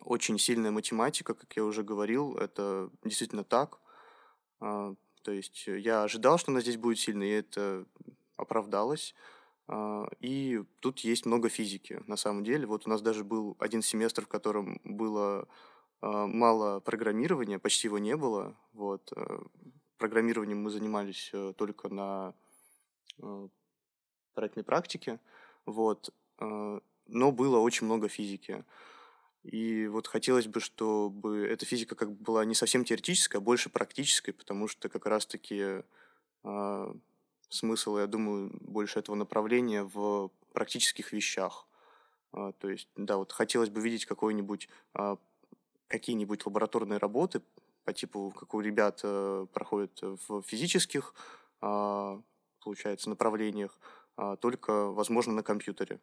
очень 0.00 0.38
сильная 0.38 0.70
математика, 0.70 1.34
как 1.34 1.56
я 1.56 1.64
уже 1.64 1.82
говорил, 1.82 2.36
это 2.36 2.90
действительно 3.04 3.42
так. 3.42 3.78
А, 4.60 4.94
то 5.22 5.32
есть 5.32 5.66
я 5.66 6.02
ожидал, 6.02 6.38
что 6.38 6.52
она 6.52 6.60
здесь 6.60 6.76
будет 6.76 6.98
сильной, 6.98 7.28
и 7.28 7.40
это 7.40 7.86
оправдалось. 8.36 9.14
А, 9.66 10.08
и 10.20 10.62
тут 10.80 11.00
есть 11.00 11.24
много 11.24 11.48
физики, 11.48 12.02
на 12.06 12.16
самом 12.16 12.44
деле. 12.44 12.66
Вот 12.66 12.86
у 12.86 12.90
нас 12.90 13.00
даже 13.00 13.24
был 13.24 13.56
один 13.58 13.80
семестр, 13.80 14.24
в 14.24 14.28
котором 14.28 14.78
было 14.84 15.48
а, 16.02 16.26
мало 16.26 16.80
программирования, 16.80 17.58
почти 17.58 17.88
его 17.88 17.98
не 17.98 18.16
было. 18.16 18.56
Вот 18.74 19.10
программированием 19.98 20.62
мы 20.62 20.70
занимались 20.70 21.30
э, 21.32 21.52
только 21.56 21.88
на 21.88 22.34
э, 23.20 23.48
проектной 24.34 24.64
практике, 24.64 25.18
вот, 25.66 26.14
э, 26.38 26.80
но 27.06 27.32
было 27.32 27.58
очень 27.58 27.86
много 27.86 28.08
физики. 28.08 28.64
И 29.44 29.86
вот 29.86 30.06
хотелось 30.06 30.46
бы, 30.46 30.60
чтобы 30.60 31.46
эта 31.46 31.64
физика 31.64 31.94
как 31.94 32.10
бы 32.10 32.24
была 32.24 32.44
не 32.44 32.54
совсем 32.54 32.84
теоретическая, 32.84 33.38
а 33.38 33.40
больше 33.40 33.70
практической, 33.70 34.32
потому 34.32 34.68
что 34.68 34.88
как 34.88 35.06
раз-таки 35.06 35.82
э, 36.44 36.94
смысл, 37.48 37.98
я 37.98 38.06
думаю, 38.06 38.50
больше 38.60 38.98
этого 38.98 39.16
направления 39.16 39.84
в 39.84 40.30
практических 40.52 41.12
вещах. 41.12 41.66
Э, 42.32 42.52
то 42.58 42.68
есть, 42.68 42.88
да, 42.96 43.16
вот 43.16 43.32
хотелось 43.32 43.70
бы 43.70 43.80
видеть 43.80 44.06
какой-нибудь 44.06 44.68
э, 44.94 45.16
какие-нибудь 45.88 46.44
лабораторные 46.46 46.98
работы 46.98 47.40
по 47.88 47.94
типу, 47.94 48.34
как 48.38 48.52
у 48.52 48.60
ребят 48.60 49.00
э, 49.02 49.46
проходят 49.54 49.98
в 50.02 50.42
физических, 50.42 51.14
э, 51.62 52.20
получается, 52.62 53.08
направлениях, 53.08 53.78
э, 54.18 54.36
только, 54.42 54.90
возможно, 54.90 55.32
на 55.32 55.42
компьютере. 55.42 55.98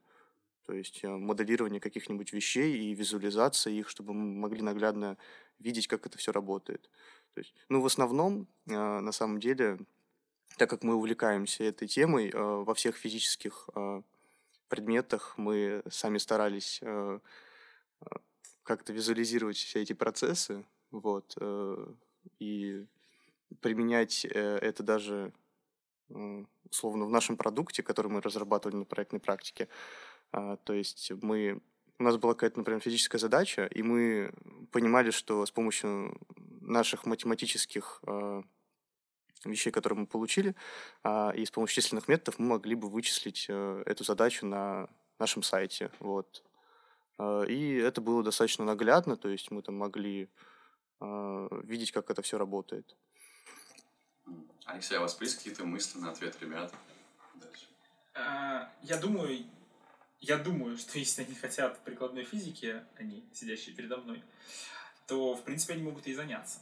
То 0.66 0.74
есть 0.74 1.04
э, 1.04 1.08
моделирование 1.08 1.80
каких-нибудь 1.80 2.34
вещей 2.34 2.76
и 2.76 2.96
визуализация 2.96 3.72
их, 3.74 3.88
чтобы 3.88 4.16
мы 4.16 4.34
могли 4.34 4.64
наглядно 4.64 5.16
видеть, 5.60 5.88
как 5.88 6.08
это 6.08 6.18
все 6.18 6.32
работает. 6.32 6.90
То 7.36 7.42
есть, 7.42 7.54
ну, 7.70 7.82
в 7.82 7.86
основном, 7.86 8.48
э, 8.66 8.72
на 9.00 9.12
самом 9.12 9.40
деле, 9.40 9.78
так 10.58 10.72
как 10.72 10.84
мы 10.84 10.96
увлекаемся 10.96 11.66
этой 11.66 11.88
темой, 11.88 12.32
э, 12.32 12.64
во 12.64 12.74
всех 12.74 12.96
физических 12.96 13.70
э, 13.76 14.02
предметах 14.70 15.38
мы 15.38 15.84
сами 15.92 16.18
старались 16.18 16.80
э, 16.82 17.20
э 18.02 18.06
как-то 18.64 18.94
визуализировать 18.94 19.58
все 19.58 19.84
эти 19.84 19.94
процессы, 19.94 20.66
вот, 21.00 21.36
э, 21.40 21.88
и 22.40 22.86
применять 23.62 24.26
э, 24.26 24.58
это 24.58 24.84
даже 24.84 25.34
условно 26.70 27.06
в 27.06 27.10
нашем 27.10 27.36
продукте, 27.36 27.84
который 27.84 28.12
мы 28.12 28.22
разрабатывали 28.22 28.78
на 28.78 28.86
проектной 28.86 29.20
практике. 29.20 29.68
А, 30.32 30.58
то 30.58 30.74
есть 30.74 31.12
мы 31.22 31.62
у 31.98 32.04
нас 32.04 32.18
была 32.18 32.34
какая-то, 32.34 32.60
например, 32.60 32.82
физическая 32.82 33.20
задача, 33.20 33.66
и 33.66 33.82
мы 33.82 34.34
понимали, 34.72 35.12
что 35.12 35.46
с 35.46 35.52
помощью 35.52 36.20
наших 36.62 37.06
математических 37.06 38.02
э, 38.06 38.44
вещей, 39.46 39.72
которые 39.72 40.00
мы 40.00 40.06
получили, 40.06 40.56
а, 41.04 41.32
и 41.32 41.46
с 41.46 41.52
помощью 41.52 41.82
численных 41.82 42.08
методов 42.08 42.38
мы 42.38 42.48
могли 42.48 42.76
бы 42.76 42.90
вычислить 42.90 43.48
эту 43.50 44.04
задачу 44.04 44.46
на 44.46 44.90
нашем 45.20 45.42
сайте. 45.42 45.90
Вот. 46.00 46.44
И 47.48 47.82
это 47.82 48.02
было 48.02 48.24
достаточно 48.24 48.66
наглядно, 48.66 49.16
то 49.16 49.30
есть 49.30 49.50
мы 49.50 49.62
там 49.62 49.78
могли 49.78 50.30
видеть, 51.00 51.92
как 51.92 52.10
это 52.10 52.22
все 52.22 52.38
работает. 52.38 52.96
Алексей, 54.66 54.98
а 54.98 55.00
у 55.00 55.04
вас 55.04 55.20
есть 55.22 55.38
какие-то 55.38 55.66
мысли 55.66 56.00
на 56.00 56.12
ответ 56.12 56.40
ребят? 56.42 56.74
Дальше. 57.36 57.68
А, 58.16 58.72
я 58.82 58.98
думаю, 58.98 59.46
я 60.20 60.38
думаю, 60.38 60.78
что 60.78 60.98
если 60.98 61.24
они 61.24 61.36
хотят 61.36 61.84
прикладной 61.84 62.24
физики, 62.24 62.84
они, 62.98 63.30
сидящие 63.34 63.76
передо 63.76 63.98
мной, 63.98 64.24
то, 65.08 65.36
в 65.36 65.44
принципе, 65.44 65.74
они 65.74 65.84
могут 65.84 66.08
и 66.08 66.16
заняться. 66.16 66.60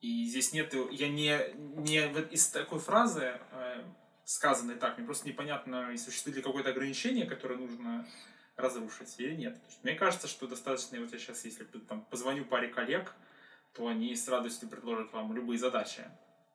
И 0.00 0.24
здесь 0.26 0.52
нет, 0.52 0.72
я 0.92 1.08
не, 1.08 1.38
не 1.54 1.98
из 2.30 2.48
такой 2.48 2.78
фразы, 2.78 3.40
э, 3.50 3.84
сказанной 4.24 4.76
так, 4.76 4.96
мне 4.96 5.04
просто 5.04 5.28
непонятно, 5.28 5.94
существует 5.98 6.36
ли 6.36 6.42
какое-то 6.42 6.70
ограничение, 6.70 7.26
которое 7.26 7.56
нужно 7.56 8.06
разрушить 8.56 9.14
или 9.18 9.34
нет. 9.34 9.58
Мне 9.82 9.94
кажется, 9.94 10.28
что 10.28 10.46
достаточно, 10.46 11.00
вот 11.00 11.12
я 11.12 11.18
сейчас, 11.18 11.44
если 11.44 11.64
там, 11.64 12.04
позвоню 12.04 12.44
паре 12.44 12.68
коллег, 12.68 13.14
то 13.78 13.86
они 13.86 14.14
с 14.16 14.26
радостью 14.26 14.68
предложат 14.68 15.12
вам 15.12 15.32
любые 15.32 15.56
задачи, 15.56 16.02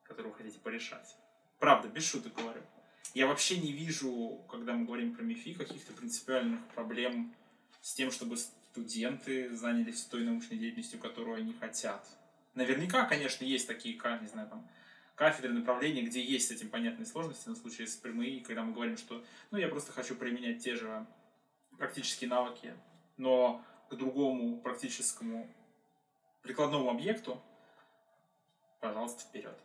которые 0.02 0.30
вы 0.30 0.36
хотите 0.36 0.58
порешать. 0.58 1.16
Правда, 1.58 1.88
без 1.88 2.06
шуток 2.06 2.34
говорю. 2.34 2.60
Я 3.14 3.26
вообще 3.26 3.56
не 3.56 3.72
вижу, 3.72 4.44
когда 4.50 4.74
мы 4.74 4.84
говорим 4.84 5.14
про 5.14 5.22
МИФИ, 5.22 5.54
каких-то 5.54 5.94
принципиальных 5.94 6.60
проблем 6.74 7.34
с 7.80 7.94
тем, 7.94 8.10
чтобы 8.10 8.36
студенты 8.36 9.56
занялись 9.56 10.02
той 10.02 10.24
научной 10.24 10.58
деятельностью, 10.58 10.98
которую 10.98 11.38
они 11.38 11.54
хотят. 11.54 12.06
Наверняка, 12.54 13.06
конечно, 13.06 13.42
есть 13.44 13.66
такие, 13.66 13.94
не 14.20 14.28
знаю, 14.28 14.48
там, 14.50 14.68
кафедры, 15.14 15.54
направления, 15.54 16.02
где 16.02 16.22
есть 16.22 16.48
с 16.48 16.50
этим 16.50 16.68
понятные 16.68 17.06
сложности, 17.06 17.48
на 17.48 17.56
случае 17.56 17.86
с 17.86 17.96
ПМИ, 17.96 18.40
когда 18.40 18.64
мы 18.64 18.74
говорим, 18.74 18.98
что 18.98 19.24
ну, 19.50 19.56
я 19.56 19.68
просто 19.68 19.92
хочу 19.92 20.14
применять 20.14 20.62
те 20.62 20.76
же 20.76 21.06
практические 21.78 22.28
навыки, 22.28 22.74
но 23.16 23.64
к 23.88 23.94
другому 23.94 24.60
практическому 24.60 25.48
прикладному 26.44 26.90
объекту, 26.90 27.40
пожалуйста, 28.80 29.22
вперед. 29.22 29.58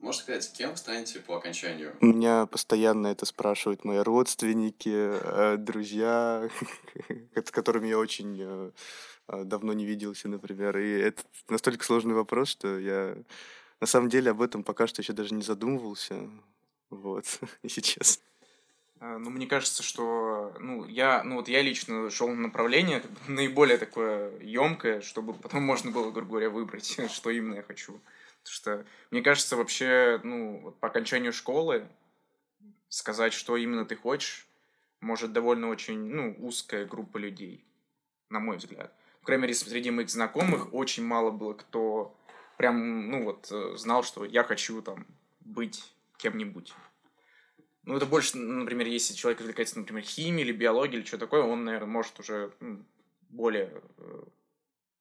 Можешь 0.00 0.22
сказать, 0.22 0.52
кем 0.52 0.70
вы 0.70 0.76
станете 0.76 1.20
по 1.20 1.36
окончанию? 1.36 1.96
У 2.00 2.06
Меня 2.06 2.46
постоянно 2.46 3.06
это 3.06 3.24
спрашивают 3.26 3.84
мои 3.84 3.98
родственники, 3.98 4.90
э, 4.92 5.56
друзья, 5.56 6.50
с 7.34 7.50
которыми 7.50 7.88
я 7.88 7.98
очень 7.98 8.36
э, 8.40 8.70
э, 9.28 9.44
давно 9.44 9.72
не 9.72 9.86
виделся, 9.86 10.28
например. 10.28 10.76
И 10.78 10.90
это 10.98 11.22
настолько 11.48 11.84
сложный 11.84 12.14
вопрос, 12.14 12.48
что 12.48 12.78
я 12.78 13.16
на 13.80 13.86
самом 13.86 14.08
деле 14.08 14.32
об 14.32 14.42
этом 14.42 14.62
пока 14.62 14.86
что 14.86 15.00
еще 15.00 15.12
даже 15.12 15.34
не 15.34 15.42
задумывался. 15.42 16.28
Вот, 16.90 17.24
если 17.62 17.80
честно. 17.80 18.22
А, 19.04 19.18
ну, 19.18 19.28
мне 19.28 19.46
кажется, 19.46 19.82
что, 19.82 20.54
ну, 20.60 20.86
я, 20.86 21.22
ну, 21.24 21.36
вот 21.36 21.48
я 21.48 21.60
лично 21.60 22.08
шел 22.08 22.28
на 22.28 22.36
направление 22.36 23.00
как 23.00 23.10
бы, 23.10 23.20
наиболее 23.28 23.76
такое 23.76 24.32
емкое, 24.40 25.02
чтобы 25.02 25.34
потом 25.34 25.62
можно 25.62 25.90
было, 25.90 26.10
грубо 26.10 26.30
говоря, 26.30 26.48
выбрать, 26.48 26.98
что 27.12 27.28
именно 27.28 27.56
я 27.56 27.62
хочу. 27.62 28.00
Потому 28.42 28.54
что, 28.54 28.86
мне 29.10 29.20
кажется, 29.20 29.56
вообще, 29.56 30.20
ну, 30.22 30.58
вот 30.60 30.80
по 30.80 30.88
окончанию 30.88 31.34
школы 31.34 31.86
сказать, 32.88 33.34
что 33.34 33.58
именно 33.58 33.84
ты 33.84 33.94
хочешь, 33.94 34.46
может 35.00 35.34
довольно 35.34 35.68
очень, 35.68 35.98
ну, 35.98 36.34
узкая 36.38 36.86
группа 36.86 37.18
людей, 37.18 37.62
на 38.30 38.40
мой 38.40 38.56
взгляд. 38.56 38.90
По 39.20 39.26
крайней 39.26 39.42
мере, 39.42 39.54
среди 39.54 39.90
моих 39.90 40.08
знакомых 40.08 40.72
очень 40.72 41.04
мало 41.04 41.30
было 41.30 41.52
кто 41.52 42.16
прям, 42.56 43.10
ну 43.10 43.24
вот, 43.24 43.48
э, 43.50 43.76
знал, 43.76 44.02
что 44.02 44.24
я 44.24 44.44
хочу 44.44 44.80
там 44.80 45.06
быть 45.40 45.92
кем-нибудь. 46.16 46.72
Ну, 47.86 47.96
это 47.96 48.06
больше, 48.06 48.38
например, 48.38 48.86
если 48.86 49.14
человек 49.14 49.40
увлекается, 49.40 49.78
например, 49.78 50.02
химией 50.02 50.48
или 50.48 50.52
биологией 50.52 51.00
или 51.00 51.06
что 51.06 51.18
такое, 51.18 51.42
он, 51.42 51.64
наверное, 51.64 51.88
может 51.88 52.18
уже 52.18 52.52
более 53.28 53.70
э, 53.98 54.22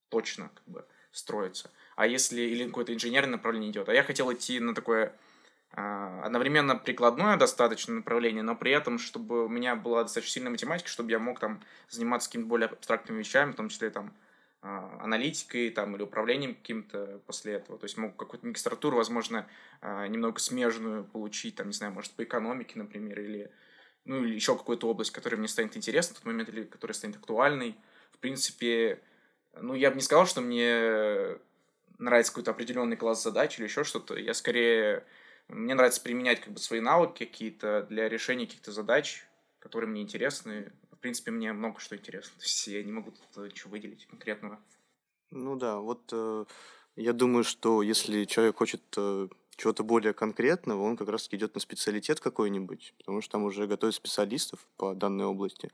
точно 0.09 0.51
как 0.53 0.67
бы 0.67 0.85
строиться. 1.11 1.71
А 1.95 2.07
если 2.07 2.41
или 2.41 2.65
какое-то 2.65 2.93
инженерное 2.93 3.33
направление 3.37 3.71
идет. 3.71 3.87
А 3.87 3.93
я 3.93 4.03
хотел 4.03 4.33
идти 4.33 4.59
на 4.59 4.75
такое 4.75 5.15
э, 5.71 6.21
одновременно 6.23 6.75
прикладное 6.75 7.37
достаточно 7.37 7.93
направление, 7.93 8.43
но 8.43 8.55
при 8.55 8.71
этом, 8.71 8.99
чтобы 8.99 9.45
у 9.45 9.49
меня 9.49 9.75
была 9.75 10.03
достаточно 10.03 10.33
сильная 10.33 10.51
математика, 10.51 10.89
чтобы 10.89 11.11
я 11.11 11.19
мог 11.19 11.39
там 11.39 11.61
заниматься 11.89 12.27
какими-то 12.27 12.49
более 12.49 12.67
абстрактными 12.67 13.19
вещами, 13.19 13.51
в 13.51 13.55
том 13.55 13.69
числе 13.69 13.91
там 13.91 14.07
а, 14.07 14.11
аналитикой 14.63 15.69
там, 15.71 15.95
или 15.95 16.03
управлением 16.03 16.55
каким-то 16.55 17.21
после 17.25 17.55
этого. 17.55 17.77
То 17.77 17.85
есть 17.85 17.97
мог 17.97 18.15
какую-то 18.15 18.47
магистратуру, 18.47 18.95
возможно, 18.95 19.47
а, 19.81 20.07
немного 20.07 20.39
смежную 20.39 21.03
получить, 21.03 21.55
там, 21.55 21.67
не 21.67 21.73
знаю, 21.73 21.93
может, 21.93 22.13
по 22.13 22.23
экономике, 22.23 22.79
например, 22.79 23.19
или, 23.19 23.51
ну, 24.05 24.23
или 24.23 24.33
еще 24.33 24.55
какую-то 24.57 24.87
область, 24.87 25.11
которая 25.11 25.37
мне 25.37 25.49
станет 25.49 25.75
интересна 25.75 26.15
в 26.15 26.19
тот 26.19 26.25
момент, 26.25 26.49
или 26.49 26.63
которая 26.63 26.95
станет 26.95 27.17
актуальной. 27.17 27.75
В 28.13 28.19
принципе, 28.19 29.01
ну, 29.59 29.73
я 29.75 29.89
бы 29.89 29.97
не 29.97 30.01
сказал, 30.01 30.25
что 30.25 30.39
мне 30.39 31.37
нравится 31.99 32.31
какой-то 32.31 32.51
определенный 32.51 32.95
класс 32.95 33.21
задач 33.21 33.59
или 33.59 33.65
еще 33.65 33.83
что-то. 33.83 34.15
Я 34.15 34.33
скорее... 34.33 35.05
Мне 35.49 35.75
нравится 35.75 36.01
применять 36.01 36.39
как 36.39 36.53
бы 36.53 36.59
свои 36.59 36.79
навыки 36.79 37.25
какие-то 37.25 37.85
для 37.89 38.07
решения 38.07 38.45
каких-то 38.45 38.71
задач, 38.71 39.27
которые 39.59 39.89
мне 39.89 40.01
интересны, 40.01 40.71
принципе, 41.03 41.31
мне 41.31 41.51
много 41.51 41.79
что 41.79 41.95
интересно. 41.95 42.31
То 42.37 42.45
есть 42.45 42.67
я 42.67 42.81
не 42.81 42.91
могу 42.91 43.11
тут 43.11 43.45
ничего 43.45 43.71
выделить 43.71 44.07
конкретного. 44.07 44.57
Ну 45.31 45.55
да, 45.57 45.79
вот 45.79 46.01
э, 46.13 46.45
я 46.95 47.11
думаю, 47.11 47.43
что 47.43 47.81
если 47.81 48.23
человек 48.23 48.55
хочет 48.55 48.81
э, 48.95 49.27
чего-то 49.57 49.83
более 49.83 50.13
конкретного, 50.13 50.81
он 50.81 50.95
как 50.95 51.09
раз 51.09 51.27
идет 51.31 51.55
на 51.55 51.59
специалитет 51.59 52.21
какой-нибудь, 52.21 52.93
потому 52.97 53.21
что 53.21 53.33
там 53.33 53.43
уже 53.43 53.67
готовят 53.67 53.95
специалистов 53.95 54.65
по 54.77 54.93
данной 54.93 55.25
области. 55.25 55.71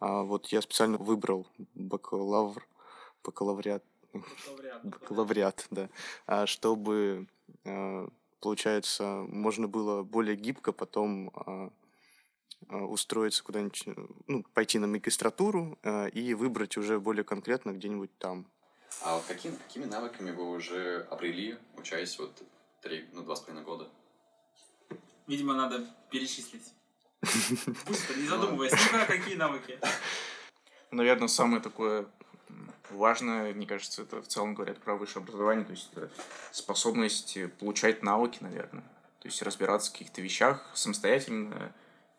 А 0.00 0.22
вот 0.22 0.46
я 0.46 0.62
специально 0.62 0.96
выбрал 0.96 1.46
бакалавр, 1.74 2.66
бакалавриат, 3.24 3.84
бакалавриат, 4.14 4.84
бакалавриат 4.84 5.66
да, 5.70 5.90
а 6.26 6.46
чтобы, 6.46 7.26
э, 7.64 8.08
получается, 8.40 9.26
можно 9.28 9.68
было 9.68 10.02
более 10.02 10.36
гибко 10.36 10.72
потом 10.72 11.30
а, 11.34 11.70
устроиться 12.68 13.42
куда-нибудь, 13.42 13.82
э, 13.86 13.94
ну, 14.26 14.44
пойти 14.54 14.78
на 14.78 14.86
магистратуру 14.86 15.78
э, 15.82 16.10
и 16.10 16.34
выбрать 16.34 16.76
уже 16.76 16.98
более 16.98 17.24
конкретно 17.24 17.72
где-нибудь 17.72 18.10
там. 18.18 18.46
А 19.02 19.16
вот 19.16 19.24
каким, 19.26 19.56
какими 19.56 19.84
навыками 19.84 20.30
вы 20.30 20.50
уже 20.50 21.06
обрели, 21.10 21.58
учась 21.76 22.18
вот 22.18 22.42
три, 22.80 23.08
ну, 23.12 23.22
два 23.22 23.36
с 23.36 23.40
половиной 23.40 23.64
года? 23.64 23.88
Видимо, 25.26 25.54
надо 25.54 25.86
перечислить. 26.10 26.74
Быстро, 27.20 28.14
не 28.16 28.26
задумываясь, 28.26 28.72
ну 28.92 29.06
какие 29.06 29.36
навыки? 29.36 29.78
Наверное, 30.90 31.28
самое 31.28 31.62
такое 31.62 32.06
важное, 32.90 33.54
мне 33.54 33.66
кажется, 33.66 34.02
это 34.02 34.20
в 34.20 34.26
целом 34.26 34.54
говорят 34.54 34.78
про 34.78 34.96
высшее 34.96 35.22
образование, 35.22 35.64
то 35.64 35.70
есть 35.72 35.88
это 35.92 36.10
способность 36.50 37.38
получать 37.58 38.02
навыки, 38.02 38.38
наверное. 38.40 38.82
То 39.20 39.28
есть 39.28 39.40
разбираться 39.42 39.90
в 39.90 39.92
каких-то 39.92 40.20
вещах 40.20 40.68
самостоятельно, 40.74 41.72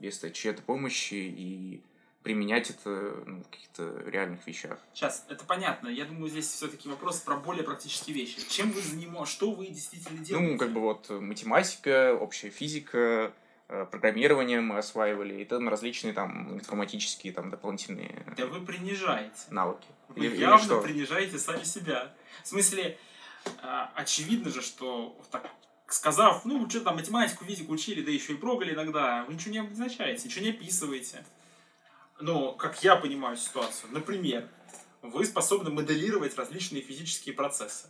без 0.03 0.19
чьей-то 0.33 0.61
помощи 0.61 1.13
и 1.13 1.81
применять 2.23 2.69
это 2.69 3.23
ну, 3.25 3.41
в 3.41 3.49
каких-то 3.49 4.03
реальных 4.05 4.45
вещах. 4.47 4.77
Сейчас, 4.93 5.25
это 5.29 5.45
понятно. 5.45 5.87
Я 5.87 6.05
думаю, 6.05 6.29
здесь 6.29 6.47
все-таки 6.47 6.89
вопрос 6.89 7.19
про 7.19 7.35
более 7.35 7.63
практические 7.63 8.15
вещи. 8.15 8.37
Чем 8.49 8.71
вы 8.71 8.81
занимаетесь? 8.81 9.33
Что 9.33 9.51
вы 9.51 9.67
действительно 9.67 10.23
делаете? 10.23 10.51
Ну, 10.51 10.57
как 10.57 10.71
бы 10.71 10.81
вот 10.81 11.09
математика, 11.09 12.13
общая 12.19 12.49
физика, 12.49 13.33
э, 13.67 13.85
программирование 13.89 14.61
мы 14.61 14.77
осваивали, 14.77 15.41
и 15.41 15.45
там 15.45 15.67
различные 15.69 16.13
там 16.13 16.53
информатические 16.53 17.33
там 17.33 17.49
дополнительные 17.49 18.25
Да 18.37 18.45
вы 18.45 18.65
принижаете. 18.65 19.33
навыки. 19.49 19.87
Вы 20.09 20.25
или, 20.25 20.37
явно 20.37 20.57
или 20.57 20.63
что? 20.65 20.81
принижаете 20.81 21.39
сами 21.39 21.63
себя. 21.63 22.13
В 22.43 22.47
смысле, 22.47 22.97
а, 23.61 23.91
очевидно 23.95 24.49
же, 24.49 24.61
что 24.61 25.17
так 25.31 25.49
сказав, 25.93 26.45
ну, 26.45 26.69
что 26.69 26.81
там, 26.81 26.95
математику, 26.95 27.45
физику 27.45 27.73
учили, 27.73 28.01
да 28.01 28.11
еще 28.11 28.33
и 28.33 28.37
прогали 28.37 28.73
иногда, 28.73 29.23
вы 29.27 29.33
ничего 29.35 29.51
не 29.51 29.59
обозначаете, 29.59 30.27
ничего 30.27 30.45
не 30.45 30.51
описываете. 30.51 31.25
Но, 32.19 32.53
как 32.53 32.83
я 32.83 32.95
понимаю 32.95 33.37
ситуацию, 33.37 33.91
например, 33.91 34.47
вы 35.01 35.25
способны 35.25 35.69
моделировать 35.69 36.37
различные 36.37 36.81
физические 36.81 37.35
процессы. 37.35 37.87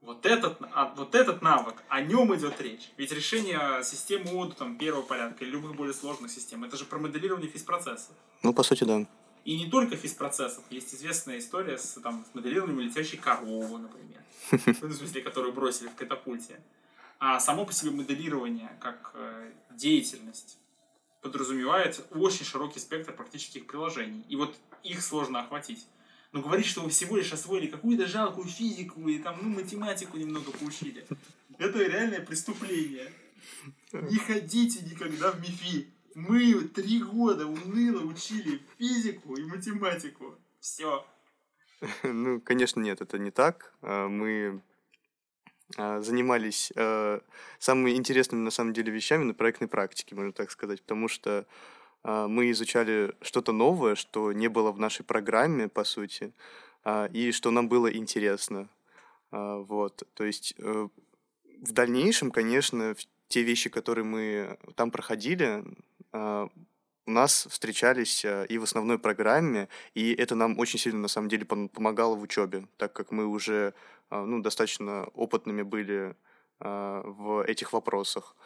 Вот 0.00 0.24
этот, 0.26 0.58
а, 0.72 0.94
вот 0.96 1.14
этот 1.14 1.42
навык, 1.42 1.82
о 1.88 2.00
нем 2.00 2.34
идет 2.36 2.60
речь. 2.60 2.92
Ведь 2.96 3.10
решение 3.10 3.82
системы 3.82 4.30
ОДУ 4.30 4.54
там, 4.54 4.78
первого 4.78 5.02
порядка 5.02 5.44
или 5.44 5.50
любых 5.50 5.74
более 5.74 5.94
сложных 5.94 6.30
систем, 6.30 6.62
это 6.64 6.76
же 6.76 6.84
про 6.84 6.98
моделирование 6.98 7.50
физпроцессов. 7.50 8.14
Ну, 8.42 8.54
по 8.54 8.62
сути, 8.62 8.84
да. 8.84 9.04
И 9.44 9.56
не 9.58 9.68
только 9.68 9.96
физпроцессов. 9.96 10.62
Есть 10.70 10.94
известная 10.94 11.38
история 11.38 11.78
с, 11.78 12.00
там, 12.00 12.24
с 12.30 12.34
моделированием 12.34 12.80
летящей 12.80 13.18
коровы, 13.18 13.78
например. 13.78 14.22
В 14.50 14.94
смысле, 14.94 15.20
которую 15.20 15.52
бросили 15.52 15.88
в 15.88 15.94
катапульте. 15.94 16.60
А 17.18 17.40
само 17.40 17.66
по 17.66 17.72
себе 17.72 17.90
моделирование 17.90 18.70
как 18.80 19.12
э, 19.14 19.52
деятельность 19.70 20.58
подразумевает 21.20 22.06
очень 22.12 22.44
широкий 22.44 22.78
спектр 22.78 23.12
практических 23.12 23.66
приложений. 23.66 24.24
И 24.28 24.36
вот 24.36 24.56
их 24.82 25.02
сложно 25.02 25.40
охватить. 25.40 25.86
Но 26.32 26.42
говорить, 26.42 26.66
что 26.66 26.82
вы 26.82 26.90
всего 26.90 27.16
лишь 27.16 27.32
освоили 27.32 27.66
какую-то 27.66 28.06
жалкую 28.06 28.46
физику 28.46 29.08
и 29.08 29.18
там, 29.18 29.38
ну, 29.42 29.48
математику 29.48 30.16
немного 30.18 30.52
поучили, 30.52 31.06
это 31.58 31.82
реальное 31.82 32.20
преступление. 32.20 33.10
Не 33.92 34.18
ходите 34.18 34.84
никогда 34.84 35.32
в 35.32 35.40
МИФИ. 35.40 35.88
Мы 36.14 36.54
три 36.68 37.02
года 37.02 37.46
уныло 37.46 38.02
учили 38.02 38.60
физику 38.78 39.34
и 39.36 39.44
математику. 39.44 40.36
Все. 40.60 41.06
Ну, 42.02 42.40
конечно, 42.40 42.80
нет, 42.80 43.00
это 43.00 43.18
не 43.18 43.30
так. 43.30 43.72
А, 43.82 44.08
мы 44.08 44.60
занимались 45.76 46.72
э, 46.76 47.20
самыми 47.58 47.90
интересными 47.90 48.40
на 48.40 48.50
самом 48.50 48.72
деле 48.72 48.90
вещами 48.90 49.24
на 49.24 49.34
проектной 49.34 49.68
практике, 49.68 50.14
можно 50.14 50.32
так 50.32 50.50
сказать, 50.50 50.80
потому 50.82 51.08
что 51.08 51.46
э, 52.04 52.26
мы 52.26 52.50
изучали 52.50 53.14
что-то 53.20 53.52
новое, 53.52 53.94
что 53.94 54.32
не 54.32 54.48
было 54.48 54.72
в 54.72 54.78
нашей 54.78 55.04
программе, 55.04 55.68
по 55.68 55.84
сути, 55.84 56.32
э, 56.84 57.08
и 57.12 57.32
что 57.32 57.50
нам 57.50 57.68
было 57.68 57.92
интересно. 57.92 58.68
Вот, 59.30 60.04
то 60.14 60.24
есть 60.24 60.54
э, 60.56 60.88
в 61.60 61.72
дальнейшем, 61.72 62.30
конечно, 62.30 62.94
те 63.28 63.42
вещи, 63.42 63.68
которые 63.68 64.06
мы 64.06 64.58
там 64.74 64.90
проходили, 64.90 65.64
у 67.08 67.10
нас 67.10 67.48
встречались 67.50 68.22
и 68.24 68.58
в 68.58 68.62
основной 68.62 68.98
программе, 68.98 69.68
и 69.94 70.12
это 70.12 70.34
нам 70.34 70.58
очень 70.58 70.78
сильно, 70.78 71.00
на 71.00 71.08
самом 71.08 71.30
деле, 71.30 71.46
помогало 71.46 72.14
в 72.14 72.22
учебе, 72.22 72.68
так 72.76 72.92
как 72.92 73.12
мы 73.12 73.24
уже 73.26 73.72
а, 74.10 74.24
ну, 74.24 74.42
достаточно 74.42 75.04
опытными 75.14 75.62
были 75.62 76.14
а, 76.60 77.02
в 77.04 77.44
этих 77.44 77.72
вопросах. 77.72 78.36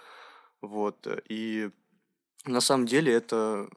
Вот. 0.61 1.07
И 1.29 1.71
на 2.45 2.61
самом 2.61 2.87
деле 2.87 3.13
это 3.13 3.69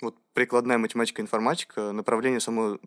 вот 0.00 0.16
прикладная 0.32 0.78
математика 0.78 1.22
информатика, 1.22 1.92
направление 1.92 2.40
само 2.40 2.78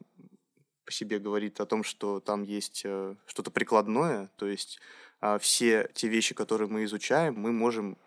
по 0.85 0.91
себе 0.91 1.19
говорит 1.19 1.61
о 1.61 1.65
том, 1.65 1.83
что 1.83 2.19
там 2.19 2.43
есть 2.43 2.81
э, 2.85 3.15
что-то 3.25 3.49
прикладное, 3.49 4.29
то 4.35 4.45
есть 4.45 4.79
а, 5.21 5.39
все 5.39 5.89
те 5.93 6.09
вещи, 6.09 6.35
которые 6.35 6.67
мы 6.67 6.83
изучаем, 6.83 7.35
мы 7.35 7.51
можем 7.51 7.97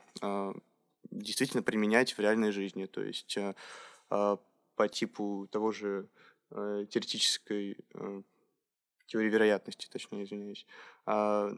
действительно 1.10 1.62
применять 1.62 2.12
в 2.12 2.18
реальной 2.20 2.52
жизни, 2.52 2.86
то 2.86 3.02
есть 3.02 3.36
э, 3.36 3.54
по 4.08 4.88
типу 4.88 5.48
того 5.50 5.72
же 5.72 6.08
э, 6.50 6.86
теоретической 6.90 7.76
теории 9.08 9.30
вероятности, 9.30 9.88
точнее, 9.90 10.24
извиняюсь. 10.24 10.66
А 11.06 11.50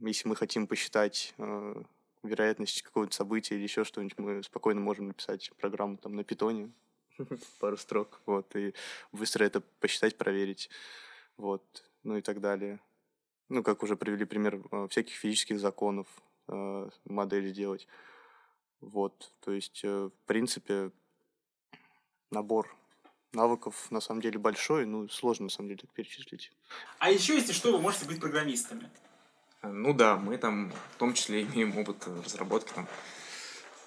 если 0.00 0.28
мы 0.28 0.34
хотим 0.34 0.66
посчитать 0.66 1.34
э, 1.38 1.82
вероятность 2.22 2.82
какого-то 2.82 3.14
события 3.14 3.54
или 3.54 3.62
еще 3.62 3.84
что-нибудь, 3.84 4.18
мы 4.18 4.42
спокойно 4.42 4.80
можем 4.80 5.08
написать 5.08 5.50
программу 5.58 5.98
там 5.98 6.16
на 6.16 6.24
питоне, 6.24 6.72
пару 7.60 7.76
строк, 7.76 8.20
вот, 8.26 8.56
и 8.56 8.74
быстро 9.12 9.44
это 9.44 9.60
посчитать, 9.60 10.16
проверить, 10.16 10.70
вот, 11.36 11.62
ну 12.02 12.16
и 12.16 12.22
так 12.22 12.40
далее. 12.40 12.80
Ну, 13.48 13.62
как 13.62 13.82
уже 13.82 13.96
привели 13.96 14.24
пример 14.24 14.62
э, 14.70 14.88
всяких 14.88 15.14
физических 15.14 15.60
законов, 15.60 16.06
э, 16.48 16.88
модель 17.04 17.48
сделать. 17.48 17.86
Вот, 18.80 19.32
то 19.40 19.52
есть, 19.52 19.80
э, 19.84 20.08
в 20.08 20.26
принципе, 20.26 20.90
набор 22.30 22.74
навыков 23.32 23.90
на 23.90 24.00
самом 24.00 24.22
деле 24.22 24.38
большой, 24.38 24.86
ну, 24.86 25.08
сложно 25.08 25.44
на 25.44 25.50
самом 25.50 25.68
деле 25.68 25.80
так 25.80 25.90
перечислить. 25.90 26.52
А 26.98 27.10
еще, 27.10 27.34
если 27.34 27.52
что, 27.52 27.72
вы 27.72 27.80
можете 27.80 28.06
быть 28.06 28.20
программистами. 28.20 28.90
Ну 29.62 29.92
да, 29.92 30.16
мы 30.16 30.38
там 30.38 30.72
в 30.94 30.98
том 30.98 31.12
числе 31.12 31.42
имеем 31.42 31.76
опыт 31.76 32.06
разработки 32.06 32.72
там 32.72 32.88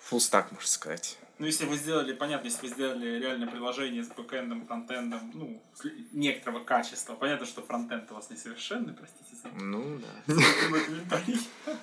full 0.09 0.19
stack, 0.19 0.47
можно 0.51 0.67
сказать. 0.67 1.17
Ну, 1.39 1.47
если 1.47 1.65
вы 1.65 1.77
сделали, 1.77 2.13
понятно, 2.13 2.45
если 2.45 2.61
вы 2.61 2.67
сделали 2.67 3.19
реальное 3.19 3.47
приложение 3.47 4.03
с 4.03 4.07
бэкэндом, 4.09 4.67
фронтендом, 4.67 5.31
ну, 5.33 5.61
некоторого 6.11 6.63
качества, 6.63 7.15
понятно, 7.15 7.47
что 7.47 7.63
фронтенд 7.63 8.11
у 8.11 8.15
вас 8.15 8.29
несовершенный, 8.29 8.93
простите 8.93 9.35
за 9.35 9.49
Ну, 9.49 9.99
да. 9.99 11.21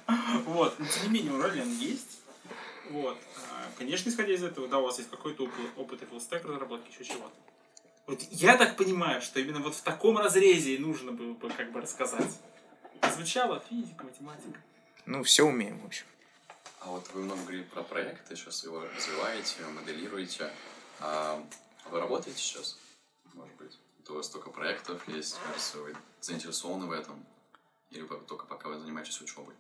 Вот, 0.46 0.78
но 0.78 0.86
тем 0.86 1.12
не 1.12 1.18
менее, 1.18 1.32
уровень 1.32 1.72
есть. 1.72 2.19
Вот. 2.90 3.16
А, 3.52 3.70
Конечно, 3.78 4.10
исходя 4.10 4.34
из 4.34 4.42
этого, 4.42 4.66
да, 4.66 4.78
у 4.78 4.82
вас 4.82 4.98
есть 4.98 5.10
какой-то 5.10 5.44
опыт, 5.44 5.54
опыт 5.76 6.02
и 6.02 6.06
фуллстек 6.06 6.44
разработки, 6.44 6.90
еще 6.90 7.04
чего-то. 7.04 7.34
Вот 8.06 8.20
я 8.30 8.56
так 8.56 8.76
понимаю, 8.76 9.22
что 9.22 9.38
именно 9.38 9.60
вот 9.60 9.76
в 9.76 9.82
таком 9.82 10.18
разрезе 10.18 10.74
и 10.74 10.78
нужно 10.78 11.12
было 11.12 11.32
бы 11.34 11.48
как 11.50 11.70
бы 11.70 11.80
рассказать. 11.80 12.38
Звучало 13.14 13.62
физика, 13.70 14.04
математика. 14.04 14.60
Ну, 15.06 15.22
все 15.22 15.44
умеем, 15.44 15.78
в 15.78 15.86
общем. 15.86 16.04
А 16.80 16.90
вот 16.90 17.08
вы 17.14 17.22
много 17.22 17.40
говорили 17.42 17.62
про 17.62 17.82
проекты, 17.82 18.34
сейчас 18.34 18.64
его 18.64 18.82
развиваете, 18.96 19.62
моделируете. 19.66 20.50
А 20.98 21.42
вы 21.90 22.00
работаете 22.00 22.38
сейчас? 22.38 22.76
Может 23.34 23.54
быть. 23.56 23.78
У 24.08 24.14
вас 24.14 24.26
столько 24.26 24.50
проектов 24.50 25.06
есть, 25.06 25.36
кажется, 25.46 25.78
вы 25.78 25.94
заинтересованы 26.20 26.86
в 26.86 26.90
этом? 26.90 27.24
Или 27.90 28.02
вы 28.02 28.18
только 28.26 28.46
пока 28.46 28.68
вы 28.68 28.80
занимаетесь 28.80 29.20
учебой? 29.20 29.54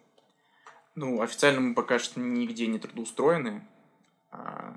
Ну, 1.00 1.22
официально 1.22 1.62
мы 1.62 1.74
пока 1.74 1.98
что 1.98 2.20
нигде 2.20 2.66
не 2.66 2.78
трудоустроены. 2.78 3.66
а, 4.30 4.76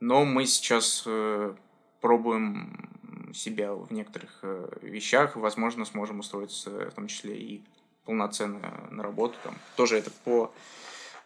Но 0.00 0.24
мы 0.24 0.44
сейчас 0.44 1.04
э, 1.06 1.54
пробуем 2.00 3.32
себя 3.32 3.74
в 3.74 3.92
некоторых 3.92 4.40
э, 4.42 4.68
вещах. 4.82 5.36
Возможно, 5.36 5.84
сможем 5.84 6.18
устроиться 6.18 6.90
в 6.90 6.94
том 6.94 7.06
числе 7.06 7.38
и 7.38 7.64
полноценно 8.04 8.88
на 8.90 9.04
работу. 9.04 9.36
Там. 9.44 9.54
Тоже 9.76 9.98
это 9.98 10.10
по, 10.24 10.52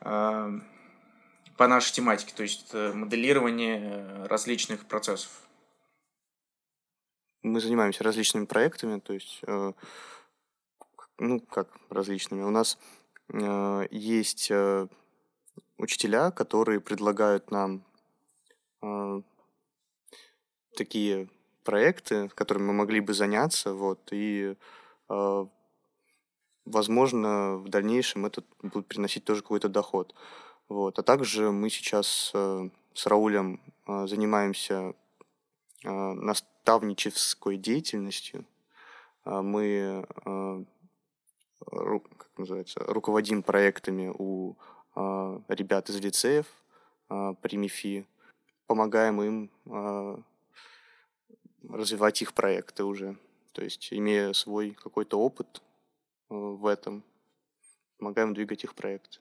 э, 0.02 0.60
по 1.56 1.66
нашей 1.66 1.94
тематике, 1.94 2.34
то 2.36 2.42
есть 2.42 2.74
моделирование 2.74 4.26
различных 4.26 4.84
процессов. 4.84 5.30
Мы 7.42 7.58
занимаемся 7.58 8.04
различными 8.04 8.44
проектами, 8.44 9.00
то 9.00 9.14
есть, 9.14 9.40
ну, 11.18 11.40
как 11.40 11.68
различными. 11.88 12.42
У 12.42 12.50
нас 12.50 12.78
есть 13.30 14.50
э, 14.50 14.88
учителя, 15.76 16.30
которые 16.30 16.80
предлагают 16.80 17.50
нам 17.50 17.82
э, 18.82 19.22
такие 20.76 21.28
проекты, 21.62 22.28
которыми 22.28 22.68
мы 22.68 22.72
могли 22.72 23.00
бы 23.00 23.14
заняться, 23.14 23.74
вот, 23.74 24.08
и, 24.12 24.56
э, 25.08 25.46
возможно, 26.64 27.56
в 27.56 27.68
дальнейшем 27.68 28.26
это 28.26 28.42
будет 28.62 28.86
приносить 28.86 29.24
тоже 29.24 29.42
какой-то 29.42 29.68
доход. 29.68 30.14
Вот. 30.68 30.98
А 30.98 31.02
также 31.02 31.50
мы 31.50 31.70
сейчас 31.70 32.30
э, 32.34 32.68
с 32.94 33.06
Раулем 33.06 33.60
э, 33.86 34.06
занимаемся 34.06 34.94
э, 35.84 35.90
наставнической 35.90 37.56
деятельностью. 37.56 38.44
Мы 39.24 40.06
э, 40.24 40.64
как 41.64 42.28
называется, 42.36 42.80
руководим 42.86 43.42
проектами 43.42 44.12
у 44.16 44.56
э, 44.94 45.40
ребят 45.48 45.90
из 45.90 46.00
лицеев 46.00 46.46
э, 47.10 47.34
при 47.40 47.56
МИФИ, 47.56 48.06
помогаем 48.66 49.22
им 49.22 49.50
э, 49.66 50.16
развивать 51.68 52.22
их 52.22 52.34
проекты 52.34 52.84
уже. 52.84 53.16
То 53.52 53.62
есть, 53.62 53.92
имея 53.92 54.32
свой 54.32 54.70
какой-то 54.70 55.18
опыт 55.18 55.62
э, 56.30 56.34
в 56.34 56.66
этом, 56.66 57.02
помогаем 57.98 58.34
двигать 58.34 58.64
их 58.64 58.74
проект. 58.74 59.20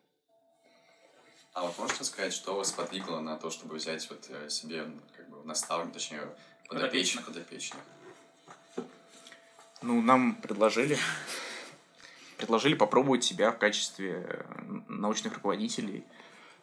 А 1.53 1.63
вот 1.65 1.77
можете 1.79 2.03
сказать, 2.03 2.33
что 2.33 2.55
вас 2.55 2.71
подвигло 2.71 3.19
на 3.19 3.35
то, 3.35 3.49
чтобы 3.49 3.75
взять 3.75 4.07
вот 4.11 4.29
э, 4.29 4.49
себе 4.49 4.91
как 5.15 5.27
бы 5.29 5.43
наставник, 5.43 5.91
точнее, 5.91 6.21
подопечных, 6.69 7.25
подопечных? 7.25 7.81
Ну, 9.81 10.01
нам 10.01 10.35
предложили, 10.35 10.97
предложили 12.37 12.75
попробовать 12.75 13.23
себя 13.23 13.51
в 13.51 13.57
качестве 13.57 14.25
э, 14.27 14.43
научных 14.87 15.35
руководителей. 15.35 16.05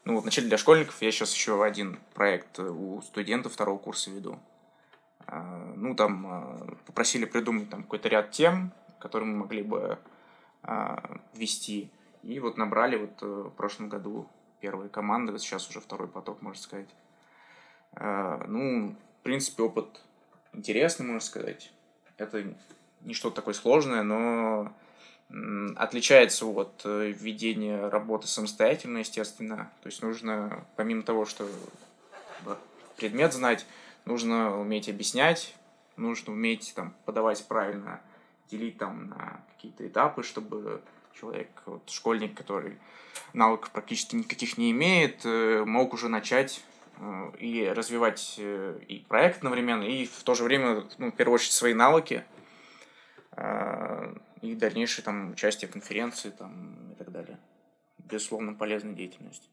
Ну, 0.04 0.14
вот 0.14 0.22
вначале 0.22 0.48
для 0.48 0.58
школьников 0.58 1.00
я 1.00 1.10
сейчас 1.10 1.34
еще 1.34 1.62
один 1.64 1.98
проект 2.14 2.58
у 2.58 3.00
студентов 3.02 3.52
второго 3.52 3.78
курса 3.78 4.10
веду. 4.10 4.38
А, 5.26 5.72
Ну, 5.76 5.94
там 5.94 6.26
а, 6.26 6.76
попросили 6.86 7.24
придумать 7.24 7.70
там 7.70 7.82
какой-то 7.82 8.08
ряд 8.08 8.30
тем, 8.30 8.72
которые 8.98 9.28
мы 9.28 9.38
могли 9.38 9.62
бы 9.62 9.98
а, 10.62 11.18
вести. 11.34 11.90
И 12.22 12.38
вот 12.40 12.56
набрали 12.56 12.96
вот 12.96 13.22
э, 13.22 13.26
в 13.26 13.50
прошлом 13.50 13.88
году 13.88 14.28
первые 14.60 14.88
команды, 14.88 15.32
вот 15.32 15.42
сейчас 15.42 15.68
уже 15.68 15.80
второй 15.80 16.08
поток, 16.08 16.40
можно 16.40 16.60
сказать. 16.60 16.88
А, 17.92 18.44
Ну, 18.46 18.96
в 19.20 19.22
принципе, 19.22 19.62
опыт 19.62 20.00
интересный, 20.52 21.06
можно 21.06 21.20
сказать. 21.20 21.72
Это 22.16 22.54
не 23.00 23.14
что-то 23.14 23.36
такое 23.36 23.54
сложное, 23.54 24.02
но 24.02 24.72
отличается 25.76 26.46
от 26.46 26.82
э, 26.84 27.10
ведения 27.10 27.88
работы 27.88 28.26
самостоятельно, 28.26 28.98
естественно. 28.98 29.70
То 29.82 29.88
есть 29.88 30.02
нужно, 30.02 30.66
помимо 30.76 31.02
того, 31.02 31.24
что 31.24 31.48
предмет 32.96 33.32
знать, 33.32 33.66
нужно 34.04 34.58
уметь 34.60 34.88
объяснять, 34.88 35.54
нужно 35.96 36.32
уметь 36.32 36.72
там, 36.76 36.94
подавать 37.04 37.44
правильно, 37.48 38.00
делить 38.50 38.78
там 38.78 39.08
на 39.08 39.40
какие-то 39.54 39.86
этапы, 39.86 40.22
чтобы 40.22 40.80
человек, 41.18 41.48
вот, 41.66 41.88
школьник, 41.90 42.36
который 42.36 42.78
навыков 43.32 43.70
практически 43.70 44.16
никаких 44.16 44.58
не 44.58 44.70
имеет, 44.70 45.24
э, 45.24 45.64
мог 45.64 45.94
уже 45.94 46.08
начать 46.08 46.62
э, 46.98 47.32
и 47.38 47.66
развивать 47.66 48.36
и 48.38 49.04
проект 49.08 49.38
одновременно, 49.38 49.82
и 49.82 50.06
в 50.06 50.22
то 50.22 50.34
же 50.34 50.44
время, 50.44 50.84
ну, 50.98 51.10
в 51.10 51.16
первую 51.16 51.36
очередь, 51.36 51.52
свои 51.52 51.74
навыки, 51.74 52.24
и 54.44 54.54
дальнейшее 54.54 55.04
там 55.04 55.32
участие 55.32 55.68
в 55.68 55.72
конференции 55.72 56.30
там, 56.30 56.92
и 56.92 56.94
так 56.96 57.10
далее. 57.10 57.38
Безусловно, 57.98 58.52
полезная 58.54 58.92
деятельность. 58.92 59.48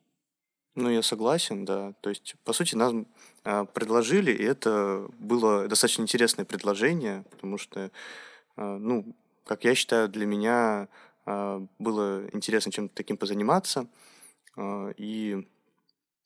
Ну, 0.76 0.90
я 0.90 1.02
согласен, 1.02 1.66
да. 1.66 1.94
То 2.02 2.10
есть, 2.10 2.36
по 2.44 2.54
сути, 2.54 2.76
нам 2.76 3.06
а, 3.44 3.66
предложили, 3.66 4.32
и 4.32 4.44
это 4.44 5.08
было 5.20 5.68
достаточно 5.68 6.02
интересное 6.04 6.46
предложение, 6.46 7.24
потому 7.30 7.58
что, 7.58 7.92
а, 8.56 8.78
ну, 8.78 9.16
как 9.46 9.64
я 9.66 9.76
считаю, 9.76 10.08
для 10.10 10.26
меня 10.26 10.88
а, 11.26 11.66
было 11.80 12.26
интересно 12.34 12.72
чем-то 12.72 12.96
таким 12.96 13.18
позаниматься. 13.18 13.88
А, 14.58 14.90
и, 14.98 15.46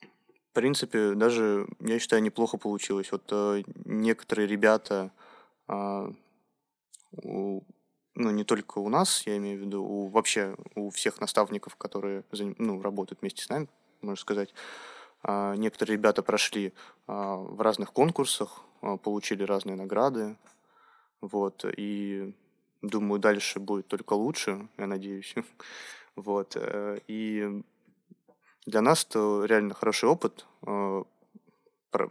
в 0.02 0.54
принципе, 0.54 1.14
даже, 1.16 1.68
я 1.80 2.00
считаю, 2.00 2.22
неплохо 2.22 2.58
получилось. 2.58 3.12
Вот 3.12 3.24
а, 3.32 3.62
некоторые 3.86 4.48
ребята, 4.48 5.12
у- 7.24 7.62
ну, 8.16 8.32
не 8.32 8.44
только 8.44 8.80
у 8.80 8.90
нас, 8.90 9.28
я 9.28 9.38
имею 9.38 9.60
в 9.60 9.62
виду, 9.62 9.84
у, 9.84 10.08
вообще 10.08 10.56
у 10.76 10.90
всех 10.90 11.20
наставников, 11.20 11.76
которые 11.76 12.24
ну, 12.58 12.82
работают 12.82 13.22
вместе 13.22 13.44
с 13.44 13.50
нами, 13.50 13.68
можно 14.02 14.20
сказать. 14.20 14.54
А, 15.24 15.56
Некоторые 15.56 15.98
ребята 15.98 16.24
прошли 16.24 16.74
а, 17.08 17.36
в 17.36 17.62
разных 17.62 17.92
конкурсах, 17.92 18.62
а, 18.82 18.98
получили 18.98 19.44
разные 19.44 19.76
награды. 19.76 20.38
Вот. 21.22 21.66
И 21.78 22.34
думаю, 22.82 23.20
дальше 23.20 23.60
будет 23.60 23.88
только 23.88 24.14
лучше, 24.14 24.68
я 24.78 24.88
надеюсь. 24.88 25.36
Вот. 26.16 26.56
э, 26.56 27.00
И 27.10 27.62
для 28.66 28.80
нас 28.80 29.04
это 29.04 29.44
реально 29.46 29.74
хороший 29.74 30.08
опыт 30.08 30.46
э, 30.66 31.04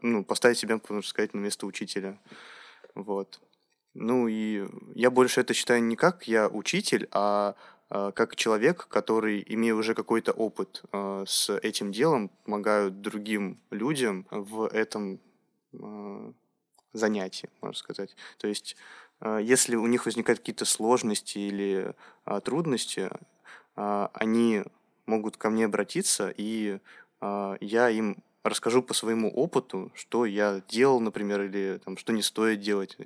ну, 0.02 0.24
поставить 0.24 0.58
себя, 0.58 0.78
можно 0.88 1.02
сказать, 1.02 1.32
на 1.32 1.38
место 1.38 1.64
учителя. 1.66 2.18
Вот. 2.94 3.40
Ну 3.94 4.28
и 4.28 4.66
я 4.94 5.10
больше 5.10 5.40
это 5.40 5.54
считаю 5.54 5.82
не 5.84 5.96
как 5.96 6.26
я 6.26 6.48
учитель, 6.48 7.08
а 7.12 7.54
а, 7.94 8.10
как 8.10 8.34
человек, 8.34 8.88
который, 8.88 9.44
имея 9.46 9.74
уже 9.74 9.94
какой-то 9.94 10.32
опыт 10.32 10.82
а, 10.90 11.24
с 11.26 11.56
этим 11.58 11.92
делом, 11.92 12.28
помогают 12.44 13.00
другим 13.00 13.60
людям 13.70 14.26
в 14.30 14.66
этом 14.66 15.20
а, 15.78 16.32
занятии, 16.92 17.50
можно 17.60 17.76
сказать. 17.76 18.16
То 18.38 18.48
есть, 18.48 18.76
если 19.40 19.76
у 19.76 19.86
них 19.86 20.06
возникают 20.06 20.40
какие-то 20.40 20.64
сложности 20.64 21.38
или 21.38 21.94
трудности, 22.44 23.10
они 23.74 24.62
могут 25.06 25.36
ко 25.36 25.50
мне 25.50 25.64
обратиться, 25.64 26.32
и 26.36 26.78
я 27.20 27.90
им 27.90 28.22
расскажу 28.42 28.82
по 28.82 28.92
своему 28.92 29.30
опыту, 29.30 29.90
что 29.94 30.26
я 30.26 30.62
делал, 30.68 31.00
например, 31.00 31.42
или 31.42 31.80
там, 31.84 31.96
что 31.96 32.12
не 32.12 32.22
стоит 32.22 32.60
делать 32.60 32.96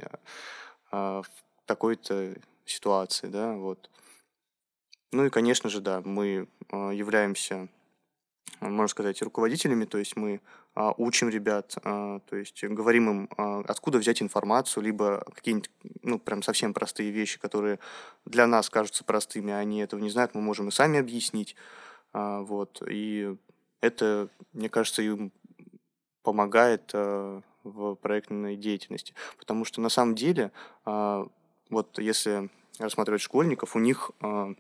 а, 0.91 1.23
в 1.23 1.31
такой-то 1.67 2.35
ситуации, 2.65 3.29
да, 3.29 3.55
вот. 3.55 3.91
Ну 5.13 5.27
и, 5.27 5.31
конечно 5.31 5.71
же, 5.71 5.81
да, 5.81 6.03
мы 6.05 6.49
а, 6.71 6.91
являемся, 6.91 7.69
а, 8.61 8.69
можно 8.69 8.89
сказать, 8.89 9.23
руководителями, 9.23 9.85
то 9.85 9.99
есть 9.99 10.17
мы 10.17 10.41
учим 10.97 11.29
ребят, 11.29 11.77
то 11.83 12.23
есть 12.31 12.63
говорим 12.63 13.27
им, 13.27 13.65
откуда 13.67 13.99
взять 13.99 14.23
информацию, 14.23 14.85
либо 14.85 15.25
какие-нибудь, 15.35 15.69
ну, 16.03 16.21
прям 16.21 16.45
совсем 16.45 16.73
простые 16.73 17.11
вещи, 17.11 17.41
которые 17.41 17.81
для 18.27 18.47
нас 18.47 18.71
кажутся 18.71 19.03
простыми, 19.03 19.53
они 19.53 19.81
этого 19.81 19.99
не 19.99 20.09
знают, 20.09 20.37
мы 20.37 20.41
можем 20.41 20.69
и 20.69 20.71
сами 20.71 21.01
объяснить, 21.01 21.57
вот, 22.13 22.81
и 22.89 23.35
это, 23.81 24.29
мне 24.53 24.69
кажется, 24.69 25.03
им 25.03 25.33
помогает 26.23 26.95
в 27.71 27.95
проектной 27.97 28.57
деятельности. 28.57 29.15
Потому 29.39 29.65
что 29.65 29.81
на 29.81 29.89
самом 29.89 30.15
деле, 30.15 30.51
э, 30.87 31.25
вот 31.71 31.99
если 31.99 32.51
рассматривать 32.79 33.23
школьников, 33.23 33.77
у 33.77 33.79
них 33.79 34.11
э, 34.21 34.55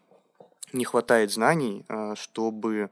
не 0.73 0.85
хватает 0.85 1.31
знаний, 1.31 1.85
э, 1.88 2.14
чтобы 2.16 2.90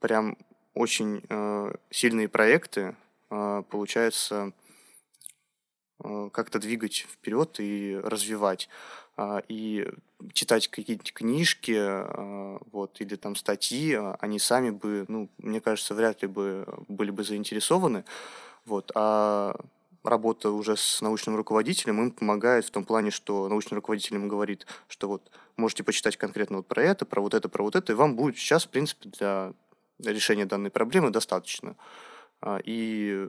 прям 0.00 0.36
очень 0.74 1.22
сильные 1.90 2.28
проекты, 2.28 2.96
получается, 3.28 4.52
как-то 6.32 6.58
двигать 6.58 7.06
вперед 7.08 7.58
и 7.60 7.98
развивать. 8.02 8.68
И 9.48 9.88
читать 10.32 10.68
какие-то 10.68 11.12
книжки, 11.12 11.80
вот, 12.70 13.00
или 13.00 13.16
там 13.16 13.36
статьи, 13.36 13.98
они 14.20 14.38
сами 14.38 14.70
бы, 14.70 15.06
ну, 15.08 15.28
мне 15.38 15.60
кажется, 15.60 15.94
вряд 15.94 16.22
ли 16.22 16.28
бы 16.28 16.66
были 16.88 17.10
бы 17.10 17.24
заинтересованы. 17.24 18.04
Вот, 18.64 18.92
а 18.94 19.54
работа 20.04 20.50
уже 20.50 20.76
с 20.76 21.00
научным 21.00 21.36
руководителем 21.36 22.00
им 22.00 22.10
помогает 22.10 22.64
в 22.64 22.70
том 22.70 22.84
плане, 22.84 23.10
что 23.10 23.48
научный 23.48 23.76
руководитель 23.76 24.16
им 24.16 24.28
говорит, 24.28 24.66
что 24.88 25.08
вот 25.08 25.30
можете 25.56 25.84
почитать 25.84 26.16
конкретно 26.16 26.58
вот 26.58 26.66
про 26.66 26.82
это, 26.82 27.04
про 27.04 27.20
вот 27.20 27.34
это, 27.34 27.48
про 27.48 27.62
вот 27.62 27.76
это, 27.76 27.92
и 27.92 27.96
вам 27.96 28.16
будет 28.16 28.36
сейчас, 28.36 28.64
в 28.64 28.68
принципе, 28.68 29.10
для 29.10 29.52
решения 29.98 30.46
данной 30.46 30.70
проблемы 30.70 31.10
достаточно. 31.10 31.76
А, 32.40 32.60
и 32.64 33.28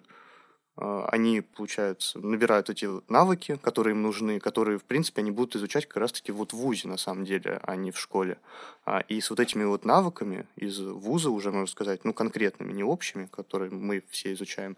а, 0.81 1.09
они, 1.11 1.41
получается, 1.41 2.19
набирают 2.19 2.69
эти 2.69 2.87
навыки, 3.11 3.59
которые 3.61 3.93
им 3.93 4.01
нужны, 4.01 4.39
которые, 4.39 4.77
в 4.77 4.83
принципе, 4.83 5.21
они 5.21 5.31
будут 5.31 5.55
изучать 5.55 5.87
как 5.87 5.97
раз-таки 5.97 6.31
вот 6.31 6.53
в 6.53 6.57
ВУЗе, 6.57 6.87
на 6.87 6.97
самом 6.97 7.25
деле, 7.25 7.59
а 7.63 7.75
не 7.75 7.91
в 7.91 7.99
школе. 7.99 8.37
А, 8.85 8.99
и 9.01 9.19
с 9.19 9.29
вот 9.29 9.39
этими 9.39 9.65
вот 9.65 9.83
навыками 9.83 10.45
из 10.55 10.79
ВУЗа 10.79 11.31
уже, 11.31 11.51
можно 11.51 11.67
сказать, 11.67 12.05
ну, 12.05 12.13
конкретными, 12.13 12.71
не 12.71 12.83
общими, 12.83 13.25
которые 13.25 13.71
мы 13.71 14.03
все 14.09 14.31
изучаем, 14.33 14.77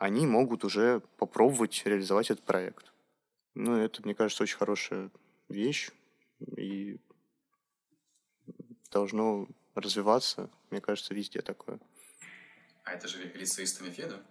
они 0.00 0.26
могут 0.26 0.64
уже 0.64 1.02
попробовать 1.18 1.82
реализовать 1.84 2.30
этот 2.30 2.44
проект. 2.44 2.90
Ну, 3.54 3.76
это, 3.76 4.00
мне 4.02 4.14
кажется, 4.14 4.42
очень 4.42 4.56
хорошая 4.56 5.10
вещь, 5.50 5.90
и 6.56 6.98
должно 8.90 9.46
развиваться, 9.74 10.48
мне 10.70 10.80
кажется, 10.80 11.12
везде 11.12 11.42
такое. 11.42 11.78
А 12.84 12.92
это 12.92 13.08
же 13.08 13.30
лицеисты 13.34 13.84
Мефеда? 13.84 14.22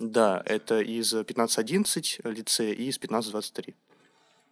Да, 0.00 0.42
это 0.44 0.80
из 0.80 1.14
15.11 1.14 2.28
лицея 2.28 2.74
и 2.74 2.88
из 2.88 2.98
15.23. 2.98 3.74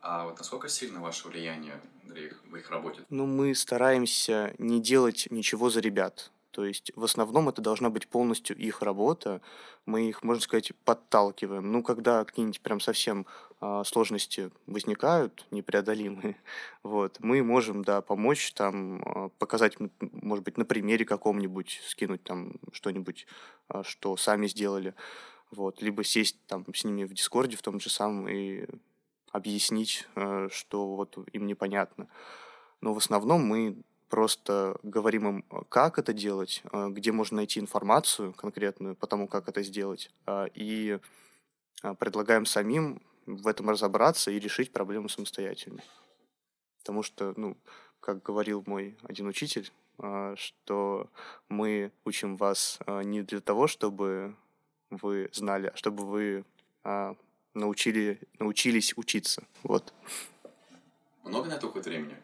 А 0.03 0.25
вот 0.25 0.39
насколько 0.39 0.69
сильно 0.69 1.01
ваше 1.01 1.27
влияние 1.29 1.81
для 2.05 2.27
их, 2.27 2.45
в 2.45 2.55
их 2.55 2.71
работе? 2.71 3.03
Ну, 3.11 3.27
мы 3.27 3.57
стараемся 3.57 4.55
не 4.59 4.81
делать 4.81 5.27
ничего 5.31 5.69
за 5.69 5.81
ребят. 5.81 6.31
То 6.51 6.65
есть 6.65 6.91
в 6.97 7.05
основном 7.05 7.49
это 7.49 7.63
должна 7.63 7.91
быть 7.91 8.09
полностью 8.09 8.57
их 8.57 8.83
работа. 8.83 9.41
Мы 9.87 10.09
их, 10.09 10.23
можно 10.23 10.43
сказать, 10.43 10.73
подталкиваем. 10.85 11.71
Ну, 11.71 11.83
когда 11.83 12.25
какие-нибудь 12.25 12.61
прям 12.61 12.81
совсем 12.81 13.27
э, 13.61 13.83
сложности 13.87 14.51
возникают, 14.67 15.47
непреодолимые, 15.51 16.37
вот, 16.83 17.19
мы 17.21 17.43
можем, 17.43 17.85
да, 17.85 18.01
помочь 18.01 18.53
там, 18.53 19.03
э, 19.03 19.31
показать, 19.39 19.77
может 20.01 20.45
быть, 20.45 20.59
на 20.59 20.65
примере 20.65 21.05
каком-нибудь, 21.05 21.81
скинуть 21.87 22.25
там 22.25 22.55
что-нибудь, 22.73 23.27
э, 23.69 23.83
что 23.85 24.17
сами 24.17 24.47
сделали. 24.47 24.95
Вот, 25.51 25.83
либо 25.83 26.05
сесть 26.05 26.37
там 26.47 26.65
с 26.75 26.85
ними 26.85 27.05
в 27.05 27.13
Дискорде 27.13 27.57
в 27.57 27.63
том 27.63 27.81
же 27.81 27.91
самом 27.91 28.29
и 28.29 28.67
объяснить, 29.33 30.07
э, 30.17 30.49
что 30.51 30.97
вот 30.97 31.17
им 31.33 31.47
непонятно. 31.47 32.09
Но 32.81 32.95
в 32.95 32.99
основном 32.99 33.47
мы 33.47 33.77
просто 34.11 34.77
говорим 34.83 35.29
им, 35.29 35.45
э, 35.51 35.63
как 35.69 35.99
это 35.99 36.13
делать, 36.13 36.63
э, 36.73 36.89
где 36.91 37.13
можно 37.13 37.37
найти 37.37 37.61
информацию 37.61 38.35
конкретную 38.35 38.97
по 38.97 39.07
тому, 39.07 39.29
как 39.29 39.49
это 39.49 39.63
сделать, 39.63 40.11
а, 40.27 40.47
и 40.53 40.99
а, 41.83 41.95
предлагаем 41.95 42.45
самим 42.45 43.01
в 43.27 43.47
этом 43.47 43.71
разобраться 43.71 44.31
и 44.31 44.41
решить 44.41 44.73
проблему 44.73 45.09
самостоятельно. 45.09 45.83
Потому 46.79 47.03
что, 47.03 47.33
ну, 47.37 47.57
как 48.01 48.23
говорил 48.23 48.65
мой 48.67 48.99
один 49.05 49.29
учитель, 49.29 49.71
а, 49.99 50.35
что 50.37 51.09
мы 51.49 51.93
учим 52.05 52.37
вас 52.37 52.81
не 53.05 53.23
для 53.23 53.41
того, 53.41 53.69
чтобы 53.69 54.35
вы 54.91 55.31
знали, 55.33 55.71
а 55.73 55.77
чтобы 55.77 56.05
вы 56.05 56.45
научили, 57.55 58.21
научились 58.39 58.97
учиться. 58.97 59.45
Вот. 59.63 59.95
Много 61.23 61.49
на 61.49 61.55
это 61.55 61.69
уходит 61.69 61.87
времени? 61.87 62.17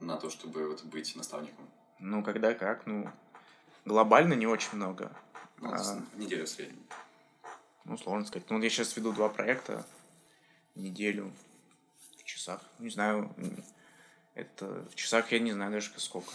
На 0.00 0.16
то, 0.16 0.30
чтобы 0.30 0.68
вот 0.68 0.84
быть 0.84 1.14
наставником? 1.16 1.68
Ну, 1.98 2.22
когда 2.22 2.54
как, 2.54 2.86
ну, 2.86 3.10
глобально 3.84 4.34
не 4.34 4.46
очень 4.46 4.76
много. 4.76 5.14
Ну, 5.58 5.72
а, 5.72 6.02
неделю 6.16 6.46
в 6.46 6.48
среднем. 6.48 6.82
Ну, 7.84 7.96
сложно 7.96 8.26
сказать. 8.26 8.48
Ну, 8.50 8.56
вот 8.56 8.64
я 8.64 8.70
сейчас 8.70 8.96
веду 8.96 9.12
два 9.12 9.28
проекта, 9.28 9.86
неделю 10.74 11.32
в 12.18 12.24
часах. 12.24 12.60
Не 12.78 12.90
знаю, 12.90 13.34
это 14.34 14.84
в 14.90 14.94
часах 14.94 15.32
я 15.32 15.38
не 15.38 15.52
знаю 15.52 15.72
даже 15.72 15.90
сколько. 15.96 16.30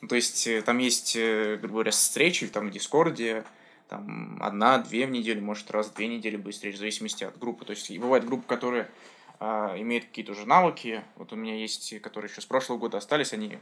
Ну, 0.00 0.08
то 0.08 0.16
есть 0.16 0.46
э, 0.46 0.60
там 0.62 0.78
есть, 0.78 1.16
э, 1.16 1.56
грубо 1.56 1.74
говоря, 1.74 1.90
встречи 1.92 2.46
там 2.48 2.68
в 2.68 2.70
Дискорде, 2.72 3.44
там 3.88 4.42
одна-две 4.42 5.06
в 5.06 5.10
неделю, 5.10 5.42
может, 5.42 5.70
раз 5.70 5.88
в 5.88 5.94
две 5.94 6.08
недели 6.08 6.36
будет 6.36 6.54
встреча, 6.54 6.76
в 6.76 6.80
зависимости 6.80 7.24
от 7.24 7.38
группы. 7.38 7.64
То 7.64 7.70
есть 7.70 7.96
бывают 7.98 8.24
группы, 8.24 8.46
которые 8.46 8.82
а, 8.82 8.90
имеют 9.76 10.06
какие-то 10.06 10.32
уже 10.32 10.46
навыки. 10.46 11.02
Вот 11.16 11.32
у 11.32 11.36
меня 11.36 11.56
есть, 11.56 12.00
которые 12.00 12.30
еще 12.30 12.40
с 12.40 12.46
прошлого 12.46 12.78
года 12.78 12.98
остались, 12.98 13.32
они 13.32 13.58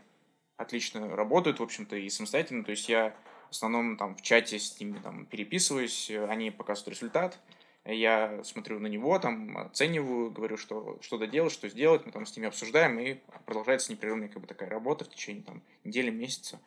отлично 0.56 1.14
работают, 1.16 1.60
в 1.60 1.62
общем-то, 1.62 1.96
и 1.96 2.08
самостоятельно. 2.08 2.64
То 2.64 2.70
есть 2.70 2.88
я 2.88 3.14
в 3.48 3.50
основном 3.50 3.96
там 3.96 4.16
в 4.16 4.22
чате 4.22 4.58
с 4.58 4.78
ними 4.80 4.98
там 4.98 5.26
переписываюсь, 5.26 6.10
они 6.10 6.50
показывают 6.50 6.96
результат, 6.96 7.38
я 7.84 8.42
смотрю 8.44 8.78
на 8.78 8.86
него, 8.86 9.18
там 9.18 9.58
оцениваю, 9.58 10.30
говорю, 10.30 10.56
что 10.56 10.98
что-то 11.02 11.26
делать, 11.26 11.52
что 11.52 11.68
сделать, 11.68 12.06
мы 12.06 12.12
там 12.12 12.26
с 12.26 12.36
ними 12.36 12.48
обсуждаем, 12.48 12.98
и 13.00 13.18
продолжается 13.44 13.90
непрерывная 13.90 14.28
как 14.28 14.40
бы 14.40 14.46
такая 14.46 14.70
работа 14.70 15.04
в 15.04 15.08
течение 15.08 15.42
там 15.42 15.62
недели, 15.82 16.10
месяца. 16.10 16.60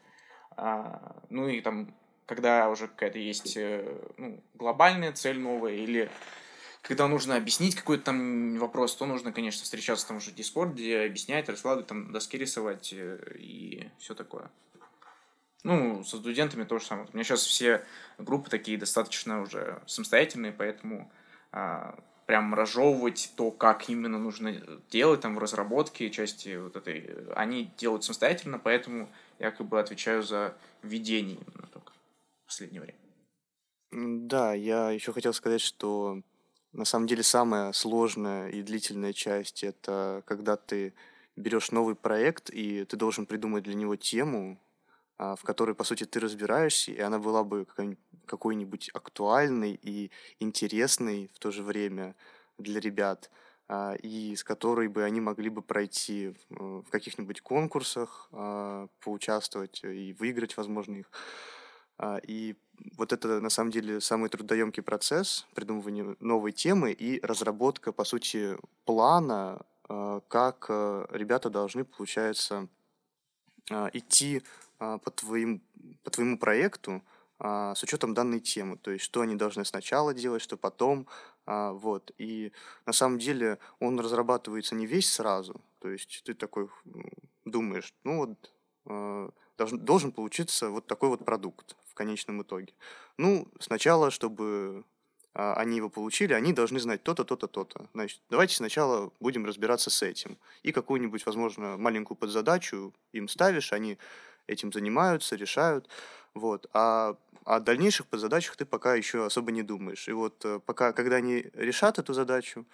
А, 0.58 1.22
ну 1.30 1.48
и 1.48 1.62
там, 1.62 1.94
когда 2.26 2.70
уже 2.70 2.88
какая-то 2.88 3.18
есть 3.18 3.56
э, 3.56 3.98
ну, 4.18 4.44
глобальная 4.56 5.14
цель 5.14 5.40
новая 5.40 5.74
или 5.74 6.10
когда 6.86 7.08
нужно 7.08 7.36
объяснить 7.36 7.74
какой-то 7.74 8.04
там 8.06 8.60
вопрос, 8.60 8.96
то 8.96 9.08
нужно, 9.08 9.32
конечно, 9.32 9.64
встречаться 9.64 10.08
там 10.08 10.18
уже 10.18 10.30
в 10.30 10.36
Дискорде, 10.36 11.02
объяснять, 11.02 11.50
раскладывать, 11.50 11.88
там 11.88 12.12
доски 12.12 12.38
рисовать 12.38 12.94
э, 12.94 13.38
и 13.40 13.90
все 13.98 14.14
такое. 14.14 14.52
Ну, 15.64 16.04
со 16.04 16.18
студентами 16.18 16.64
то 16.64 16.78
же 16.78 16.86
самое. 16.86 17.08
У 17.12 17.16
меня 17.16 17.24
сейчас 17.24 17.44
все 17.44 17.84
группы 18.20 18.52
такие 18.52 18.78
достаточно 18.78 19.42
уже 19.42 19.82
самостоятельные, 19.88 20.52
поэтому 20.52 21.12
а, 21.52 21.98
прям 22.28 22.54
разжевывать 22.54 23.34
то, 23.36 23.50
как 23.50 23.90
именно 23.90 24.20
нужно 24.20 24.62
делать 24.92 25.22
там 25.22 25.34
в 25.34 25.40
разработке 25.40 26.12
части 26.12 26.56
вот 26.56 26.76
этой, 26.76 27.32
они 27.34 27.72
делают 27.80 28.04
самостоятельно, 28.04 28.60
поэтому 28.60 29.10
я 29.40 29.50
как 29.50 29.66
бы 29.66 29.80
отвечаю 29.80 30.22
за 30.22 30.56
ведение 30.84 31.38
именно 31.38 31.68
только 31.74 31.94
в 32.44 32.46
последнее 32.46 32.82
время. 32.82 33.00
Да, 34.28 34.54
я 34.54 34.92
еще 34.92 35.14
хотел 35.14 35.34
сказать, 35.34 35.62
что 35.62 36.22
на 36.76 36.86
самом 36.86 37.08
деле 37.08 37.24
самая 37.24 37.72
сложная 37.74 38.50
и 38.50 38.62
длительная 38.62 39.14
часть 39.14 39.64
это 39.64 40.24
когда 40.26 40.58
ты 40.58 40.94
берешь 41.36 41.72
новый 41.72 41.96
проект 41.96 42.50
и 42.50 42.86
ты 42.86 42.98
должен 42.98 43.26
придумать 43.26 43.64
для 43.64 43.74
него 43.76 43.96
тему, 43.96 44.60
а, 45.18 45.36
в 45.36 45.44
которой, 45.44 45.76
по 45.76 45.84
сути, 45.84 46.06
ты 46.06 46.20
разбираешься, 46.20 46.92
и 46.92 47.00
она 47.00 47.20
была 47.20 47.44
бы 47.44 47.66
какой-нибудь 48.26 48.90
актуальной 48.94 49.80
и 49.82 50.12
интересной 50.40 51.30
в 51.34 51.40
то 51.40 51.52
же 51.52 51.64
время 51.64 52.16
для 52.58 52.80
ребят, 52.82 53.32
а, 53.68 53.96
и 53.96 54.36
с 54.36 54.44
которой 54.44 54.88
бы 54.90 55.04
они 55.04 55.22
могли 55.22 55.50
бы 55.50 55.62
пройти 55.62 56.36
в 56.50 56.86
каких-нибудь 56.92 57.42
конкурсах, 57.42 58.30
а, 58.32 58.88
поучаствовать 59.02 59.84
и 59.84 60.14
выиграть, 60.14 60.58
возможно, 60.58 60.98
их. 60.98 61.12
А, 61.98 62.18
и 62.18 62.56
вот 62.98 63.14
это 63.14 63.40
на 63.40 63.50
самом 63.50 63.72
деле 63.72 64.02
самый 64.02 64.30
трудоемкий 64.30 64.84
процесс 64.84 65.48
придумывания 65.54 66.16
новой 66.20 66.52
темы 66.52 66.92
и 66.92 67.20
разработка, 67.22 67.92
по 67.92 68.04
сути, 68.04 68.58
плана, 68.86 69.62
а, 69.88 70.22
как 70.28 70.68
а, 70.70 71.08
ребята 71.12 71.50
должны, 71.50 71.86
получается, 71.86 72.68
идти 73.94 74.44
по, 74.78 75.12
твоим, 75.16 75.60
по 76.04 76.12
твоему 76.12 76.38
проекту 76.38 77.04
с 77.40 77.82
учетом 77.82 78.14
данной 78.14 78.40
темы. 78.40 78.78
То 78.78 78.92
есть, 78.92 79.04
что 79.04 79.22
они 79.22 79.36
должны 79.36 79.66
сначала 79.66 80.14
делать, 80.14 80.44
что 80.44 80.56
потом. 80.56 81.08
Вот. 81.48 82.12
И 82.20 82.52
на 82.86 82.94
самом 82.94 83.18
деле 83.18 83.58
он 83.80 84.00
разрабатывается 84.00 84.76
не 84.76 84.86
весь 84.86 85.12
сразу. 85.12 85.60
То 85.80 85.90
есть, 85.90 86.22
ты 86.24 86.36
такой 86.36 86.70
думаешь, 87.44 87.92
ну 88.04 88.28
вот 88.28 89.34
должен, 89.58 89.80
должен 89.80 90.12
получиться 90.12 90.70
вот 90.70 90.88
такой 90.88 91.10
вот 91.10 91.26
продукт 91.26 91.76
в 91.86 91.94
конечном 91.94 92.42
итоге. 92.42 92.74
Ну, 93.18 93.48
сначала, 93.60 94.12
чтобы 94.12 94.84
а, 95.34 95.54
они 95.56 95.78
его 95.78 95.90
получили, 95.90 96.34
они 96.34 96.54
должны 96.54 96.80
знать 96.80 97.04
то-то, 97.04 97.24
то-то, 97.24 97.48
то-то. 97.48 97.88
Значит, 97.94 98.22
давайте 98.30 98.56
сначала 98.56 99.12
будем 99.20 99.46
разбираться 99.46 99.90
с 99.90 100.02
этим. 100.02 100.38
И 100.64 100.72
какую-нибудь, 100.72 101.26
возможно, 101.26 101.78
маленькую 101.78 102.18
подзадачу 102.18 102.94
им 103.12 103.28
ставишь, 103.28 103.74
они 103.74 103.98
этим 104.48 104.72
занимаются, 104.72 105.36
решают. 105.36 105.90
Вот. 106.34 106.68
А 106.74 107.18
о 107.44 107.60
дальнейших 107.60 108.08
подзадачах 108.08 108.56
ты 108.56 108.66
пока 108.66 108.96
еще 108.96 109.26
особо 109.26 109.52
не 109.52 109.62
думаешь. 109.62 110.08
И 110.08 110.14
вот 110.14 110.44
э, 110.46 110.60
пока, 110.66 110.94
когда 110.94 111.18
они 111.18 111.46
решат 111.54 112.00
эту 112.00 112.14
задачу, 112.14 112.66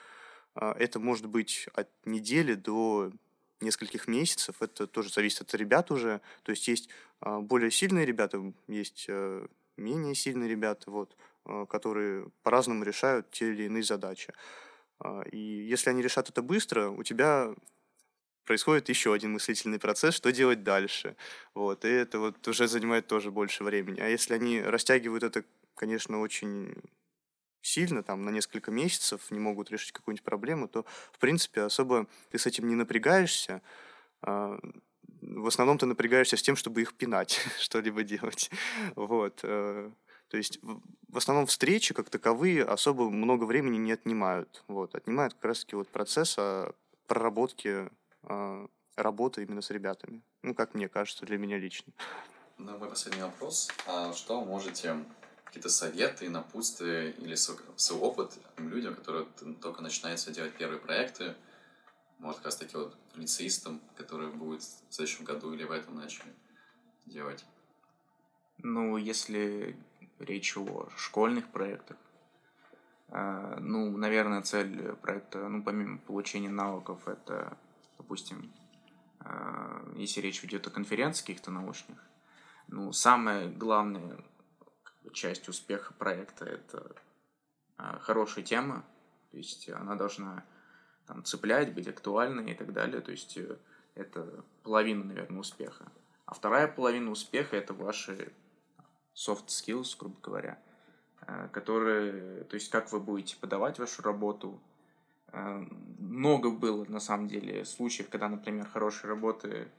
а, 0.56 0.76
это 0.78 1.00
может 1.00 1.26
быть 1.26 1.68
от 1.74 1.90
недели 2.06 2.54
до 2.54 3.12
нескольких 3.62 4.08
месяцев. 4.08 4.56
Это 4.62 4.88
тоже 4.88 5.10
зависит 5.10 5.42
от 5.42 5.54
ребят 5.56 5.92
уже. 5.92 6.22
То 6.44 6.52
есть 6.52 6.68
есть 6.68 6.90
а, 7.20 7.40
более 7.40 7.72
сильные 7.72 8.06
ребята, 8.06 8.42
есть 8.68 9.06
э, 9.08 9.46
менее 9.78 10.16
сильные 10.16 10.50
ребята, 10.50 10.90
вот, 10.92 11.16
а, 11.46 11.66
которые 11.66 12.28
по-разному 12.44 12.84
решают 12.84 13.30
те 13.32 13.52
или 13.52 13.64
иные 13.64 13.84
задачи. 13.84 14.34
И 15.32 15.40
если 15.40 15.90
они 15.90 16.04
решат 16.04 16.30
это 16.30 16.44
быстро, 16.44 16.90
у 16.90 17.02
тебя 17.02 17.56
происходит 18.46 18.90
еще 18.90 19.14
один 19.14 19.34
мыслительный 19.34 19.80
процесс, 19.80 20.14
что 20.14 20.32
делать 20.32 20.64
дальше. 20.64 21.16
Вот, 21.56 21.86
и 21.86 21.88
это 21.88 22.20
вот 22.20 22.48
уже 22.48 22.68
занимает 22.68 23.08
тоже 23.08 23.32
больше 23.32 23.64
времени. 23.64 24.00
А 24.00 24.08
если 24.08 24.36
они 24.36 24.62
растягивают 24.62 25.24
это, 25.24 25.44
конечно, 25.76 26.20
очень 26.20 26.76
сильно, 27.62 28.04
там, 28.04 28.24
на 28.24 28.30
несколько 28.30 28.72
месяцев 28.72 29.32
не 29.32 29.40
могут 29.40 29.72
решить 29.72 29.92
какую-нибудь 29.92 30.24
проблему, 30.24 30.68
то, 30.68 30.86
в 31.12 31.20
принципе, 31.20 31.62
особо 31.62 32.08
ты 32.30 32.40
с 32.40 32.46
этим 32.46 32.68
не 32.68 32.76
напрягаешься. 32.76 33.62
А, 34.22 34.60
в 35.22 35.48
основном 35.48 35.78
ты 35.78 35.86
напрягаешься 35.86 36.38
с 36.38 36.42
тем, 36.42 36.56
чтобы 36.56 36.82
их 36.82 36.94
пинать, 36.94 37.40
что-либо 37.60 38.04
делать. 38.04 38.50
Вот. 38.96 39.42
Э, 39.44 39.92
то 40.30 40.38
есть 40.38 40.60
в 40.62 41.18
основном 41.18 41.46
встречи 41.46 41.94
как 41.94 42.10
таковые 42.10 42.64
особо 42.64 43.10
много 43.10 43.44
времени 43.44 43.78
не 43.78 43.92
отнимают. 43.92 44.64
Вот. 44.68 44.96
Отнимают 44.96 45.34
как 45.34 45.46
раз-таки 45.46 45.76
вот 45.76 45.90
процесс 45.90 46.38
проработки 47.08 47.90
а, 48.24 48.68
работы 48.96 49.44
именно 49.44 49.62
с 49.62 49.70
ребятами. 49.70 50.22
Ну, 50.42 50.56
как 50.56 50.74
мне 50.74 50.88
кажется, 50.88 51.26
для 51.26 51.38
меня 51.38 51.58
лично. 51.58 51.94
Ну, 52.58 52.78
мой 52.78 52.90
последний 52.90 53.24
вопрос. 53.24 53.70
А 53.88 54.14
что 54.14 54.44
можете 54.46 54.96
какие-то 55.52 55.68
советы, 55.68 56.30
напутствия 56.30 57.12
или 57.12 57.36
свой, 57.36 57.58
свой 57.76 58.00
опыт 58.00 58.32
людям, 58.58 58.96
которые 58.96 59.26
только 59.62 59.82
начинаются 59.82 60.32
делать 60.32 60.56
первые 60.56 60.80
проекты, 60.80 61.36
может, 62.20 62.38
как 62.38 62.46
раз 62.46 62.56
таки 62.56 62.78
вот 62.78 62.96
лицеистам, 63.16 63.82
которые 63.98 64.32
будут 64.32 64.62
в 64.62 64.94
следующем 64.94 65.26
году 65.26 65.54
или 65.54 65.66
в 65.66 65.72
этом 65.72 65.96
начали 65.96 66.34
делать? 67.06 67.46
Ну, 68.60 68.96
если 68.96 69.76
речь 70.20 70.56
о 70.56 70.88
школьных 70.96 71.50
проектах, 71.50 71.98
э, 73.10 73.58
ну, 73.60 73.98
наверное, 73.98 74.44
цель 74.44 74.94
проекта, 75.02 75.50
ну, 75.50 75.64
помимо 75.64 75.98
получения 75.98 76.50
навыков, 76.50 77.10
это, 77.10 77.58
допустим, 77.98 78.54
э, 79.26 79.94
если 79.98 80.22
речь 80.22 80.46
идет 80.46 80.66
о 80.68 80.70
конференциях 80.70 81.26
каких-то 81.26 81.52
научных, 81.52 81.98
ну, 82.68 82.94
самое 82.94 83.50
главное 83.50 84.18
часть 85.14 85.50
успеха 85.50 85.94
проекта 85.94 86.46
это 86.46 86.96
а, 87.78 88.00
хорошая 88.00 88.44
тема, 88.44 88.86
то 89.32 89.38
есть 89.38 89.70
она 89.70 89.96
должна 89.96 90.46
там, 91.08 91.24
цеплять, 91.24 91.74
быть 91.74 91.88
актуальной 91.88 92.52
и 92.52 92.56
так 92.56 92.74
далее. 92.74 93.02
То 93.02 93.12
есть 93.12 93.38
э, 93.38 93.58
это 93.96 94.44
половина, 94.64 95.06
наверное, 95.06 95.40
успеха. 95.40 95.92
А 96.26 96.34
вторая 96.34 96.68
половина 96.68 97.12
успеха 97.12 97.58
это 97.58 97.74
ваши 97.74 98.32
soft 99.16 99.48
skills, 99.48 99.98
грубо 99.98 100.18
говоря, 100.22 100.60
э, 101.28 101.50
которые, 101.52 102.44
то 102.46 102.56
есть 102.56 102.70
как 102.70 102.92
вы 102.92 103.00
будете 103.00 103.36
подавать 103.38 103.80
вашу 103.80 104.02
работу. 104.04 104.62
Э, 105.28 105.66
много 106.00 106.52
было, 106.52 106.86
на 106.86 107.00
самом 107.00 107.28
деле, 107.28 107.66
случаев, 107.66 108.10
когда, 108.10 108.30
например, 108.30 108.68
хорошие 108.68 109.10
работы 109.10 109.72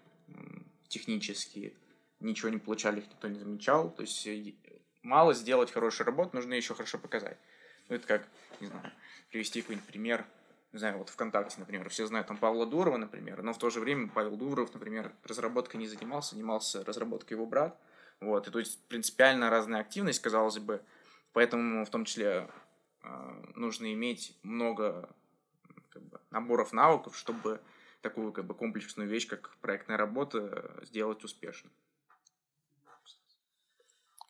технические, 0.88 1.74
ничего 2.20 2.48
не 2.50 2.58
получали, 2.58 3.00
их 3.00 3.08
никто 3.10 3.28
не 3.28 3.38
замечал. 3.38 3.90
То 3.90 4.02
есть 4.02 4.26
мало 5.02 5.34
сделать 5.34 5.70
хорошую 5.70 6.06
работу, 6.06 6.36
нужно 6.36 6.54
еще 6.54 6.74
хорошо 6.74 6.98
показать. 6.98 7.36
Ну, 7.88 7.96
это 7.96 8.06
как, 8.06 8.28
не 8.60 8.66
знаю, 8.66 8.92
привести 9.30 9.60
какой-нибудь 9.60 9.88
пример, 9.88 10.24
не 10.72 10.78
знаю, 10.78 10.98
вот 10.98 11.10
ВКонтакте, 11.10 11.56
например, 11.58 11.88
все 11.90 12.06
знают 12.06 12.28
там 12.28 12.36
Павла 12.36 12.66
Дурова, 12.66 12.96
например, 12.96 13.42
но 13.42 13.52
в 13.52 13.58
то 13.58 13.70
же 13.70 13.80
время 13.80 14.08
Павел 14.08 14.36
Дуров, 14.36 14.72
например, 14.72 15.12
разработкой 15.24 15.80
не 15.80 15.86
занимался, 15.86 16.34
занимался 16.34 16.84
разработкой 16.84 17.36
его 17.36 17.46
брат, 17.46 17.76
вот, 18.20 18.48
и 18.48 18.50
то 18.50 18.58
есть 18.58 18.78
принципиально 18.88 19.50
разная 19.50 19.80
активность, 19.80 20.22
казалось 20.22 20.58
бы, 20.58 20.80
поэтому 21.32 21.84
в 21.84 21.90
том 21.90 22.04
числе 22.04 22.48
э, 23.02 23.42
нужно 23.56 23.92
иметь 23.92 24.36
много 24.42 25.08
как 25.90 26.02
бы, 26.02 26.20
наборов 26.30 26.72
навыков, 26.72 27.16
чтобы 27.18 27.60
такую 28.00 28.32
как 28.32 28.44
бы 28.44 28.54
комплексную 28.54 29.08
вещь, 29.08 29.26
как 29.26 29.56
проектная 29.60 29.96
работа, 29.96 30.72
сделать 30.82 31.24
успешно. 31.24 31.70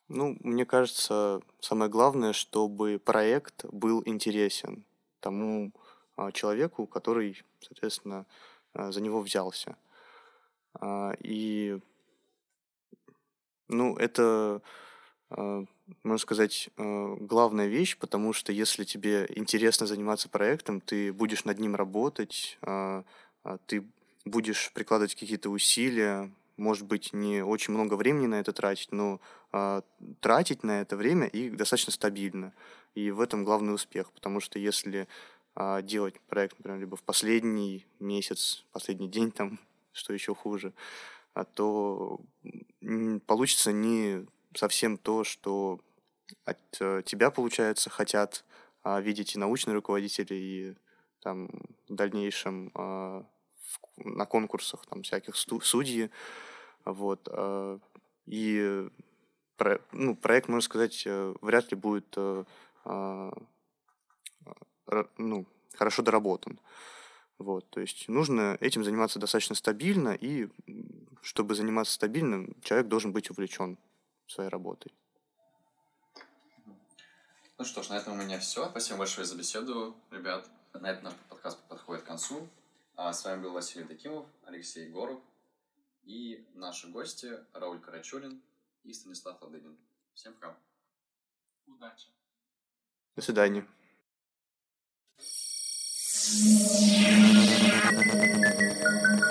Ну, 0.09 0.37
мне 0.41 0.65
кажется, 0.65 1.41
самое 1.59 1.89
главное, 1.89 2.33
чтобы 2.33 2.99
проект 3.03 3.65
был 3.71 4.03
интересен 4.05 4.83
тому 5.19 5.71
а, 6.15 6.31
человеку, 6.31 6.85
который, 6.85 7.41
соответственно, 7.61 8.25
а, 8.73 8.91
за 8.91 9.01
него 9.01 9.21
взялся. 9.21 9.77
А, 10.75 11.13
и, 11.19 11.79
ну, 13.69 13.95
это, 13.95 14.61
можно 15.29 16.17
сказать, 16.19 16.69
главная 16.77 17.65
вещь, 17.65 17.97
потому 17.97 18.33
что 18.33 18.51
если 18.51 18.83
тебе 18.83 19.25
интересно 19.35 19.87
заниматься 19.87 20.29
проектом, 20.29 20.79
ты 20.79 21.11
будешь 21.11 21.43
над 21.43 21.57
ним 21.59 21.75
работать, 21.75 22.59
ты 23.65 23.83
будешь 24.25 24.71
прикладывать 24.73 25.15
какие-то 25.15 25.49
усилия, 25.49 26.29
может 26.57 26.85
быть, 26.85 27.13
не 27.13 27.43
очень 27.43 27.73
много 27.73 27.95
времени 27.95 28.27
на 28.27 28.39
это 28.39 28.53
тратить, 28.53 28.91
но 28.91 29.19
э, 29.51 29.81
тратить 30.19 30.63
на 30.63 30.81
это 30.81 30.95
время 30.95 31.27
и 31.27 31.49
достаточно 31.49 31.91
стабильно. 31.91 32.53
И 32.95 33.11
в 33.11 33.21
этом 33.21 33.43
главный 33.43 33.73
успех, 33.73 34.11
потому 34.11 34.39
что 34.39 34.59
если 34.59 35.07
э, 35.55 35.81
делать 35.83 36.19
проект, 36.21 36.57
например, 36.59 36.79
либо 36.79 36.95
в 36.95 37.03
последний 37.03 37.85
месяц, 37.99 38.65
последний 38.71 39.07
день, 39.07 39.31
там, 39.31 39.59
что 39.93 40.13
еще 40.13 40.35
хуже, 40.35 40.73
а 41.33 41.45
то 41.45 42.21
получится 43.25 43.71
не 43.71 44.27
совсем 44.55 44.97
то, 44.97 45.23
что 45.23 45.79
от 46.45 46.59
э, 46.79 47.01
тебя, 47.05 47.31
получается, 47.31 47.89
хотят 47.89 48.45
видеть 48.85 49.33
и 49.33 49.39
научные 49.39 49.75
руководители, 49.75 50.35
и 50.35 50.75
там 51.21 51.47
в 51.87 51.95
дальнейшем 51.95 52.69
на 53.97 54.25
конкурсах 54.25 54.85
там 54.85 55.03
всяких 55.03 55.35
судьи. 55.35 56.09
Вот. 56.85 57.27
А, 57.31 57.79
и 58.25 58.89
ну, 59.91 60.15
проект, 60.15 60.49
можно 60.49 60.61
сказать, 60.61 61.03
э, 61.05 61.33
вряд 61.41 61.71
ли 61.71 61.77
будет 61.77 62.13
э, 62.17 62.43
ну, 65.17 65.45
хорошо 65.75 66.01
доработан. 66.01 66.59
Вот, 67.37 67.69
то 67.69 67.81
есть 67.81 68.07
нужно 68.07 68.57
этим 68.61 68.83
заниматься 68.83 69.19
достаточно 69.19 69.55
стабильно, 69.55 70.09
и 70.09 70.49
чтобы 71.21 71.55
заниматься 71.55 71.93
стабильным, 71.93 72.55
человек 72.61 72.87
должен 72.87 73.11
быть 73.11 73.29
увлечен 73.29 73.77
своей 74.27 74.49
работой. 74.49 74.93
Ну 77.57 77.65
что 77.65 77.83
ж, 77.83 77.89
на 77.89 77.95
этом 77.95 78.13
у 78.13 78.15
меня 78.15 78.39
все. 78.39 78.69
Спасибо 78.69 78.99
большое 78.99 79.25
за 79.25 79.35
беседу, 79.35 79.95
ребят. 80.11 80.49
На 80.73 80.91
этом 80.91 81.05
наш 81.05 81.13
подкаст 81.29 81.59
подходит 81.67 82.03
к 82.03 82.07
концу. 82.07 82.47
А, 82.95 83.11
с 83.11 83.25
вами 83.25 83.41
был 83.41 83.53
Василий 83.53 83.85
Такимов, 83.85 84.27
Алексей 84.45 84.85
Егоров 84.85 85.19
и 86.03 86.45
наши 86.53 86.87
гости 86.89 87.39
Рауль 87.53 87.79
Карачулин 87.79 88.41
и 88.83 88.93
Станислав 88.93 89.41
Ладыгин. 89.41 89.77
Всем 90.13 90.33
пока. 90.33 90.55
Удачи. 91.67 92.07
До 93.15 93.21
свидания. 93.21 93.65
Thank 98.15 99.17
you. 99.17 99.22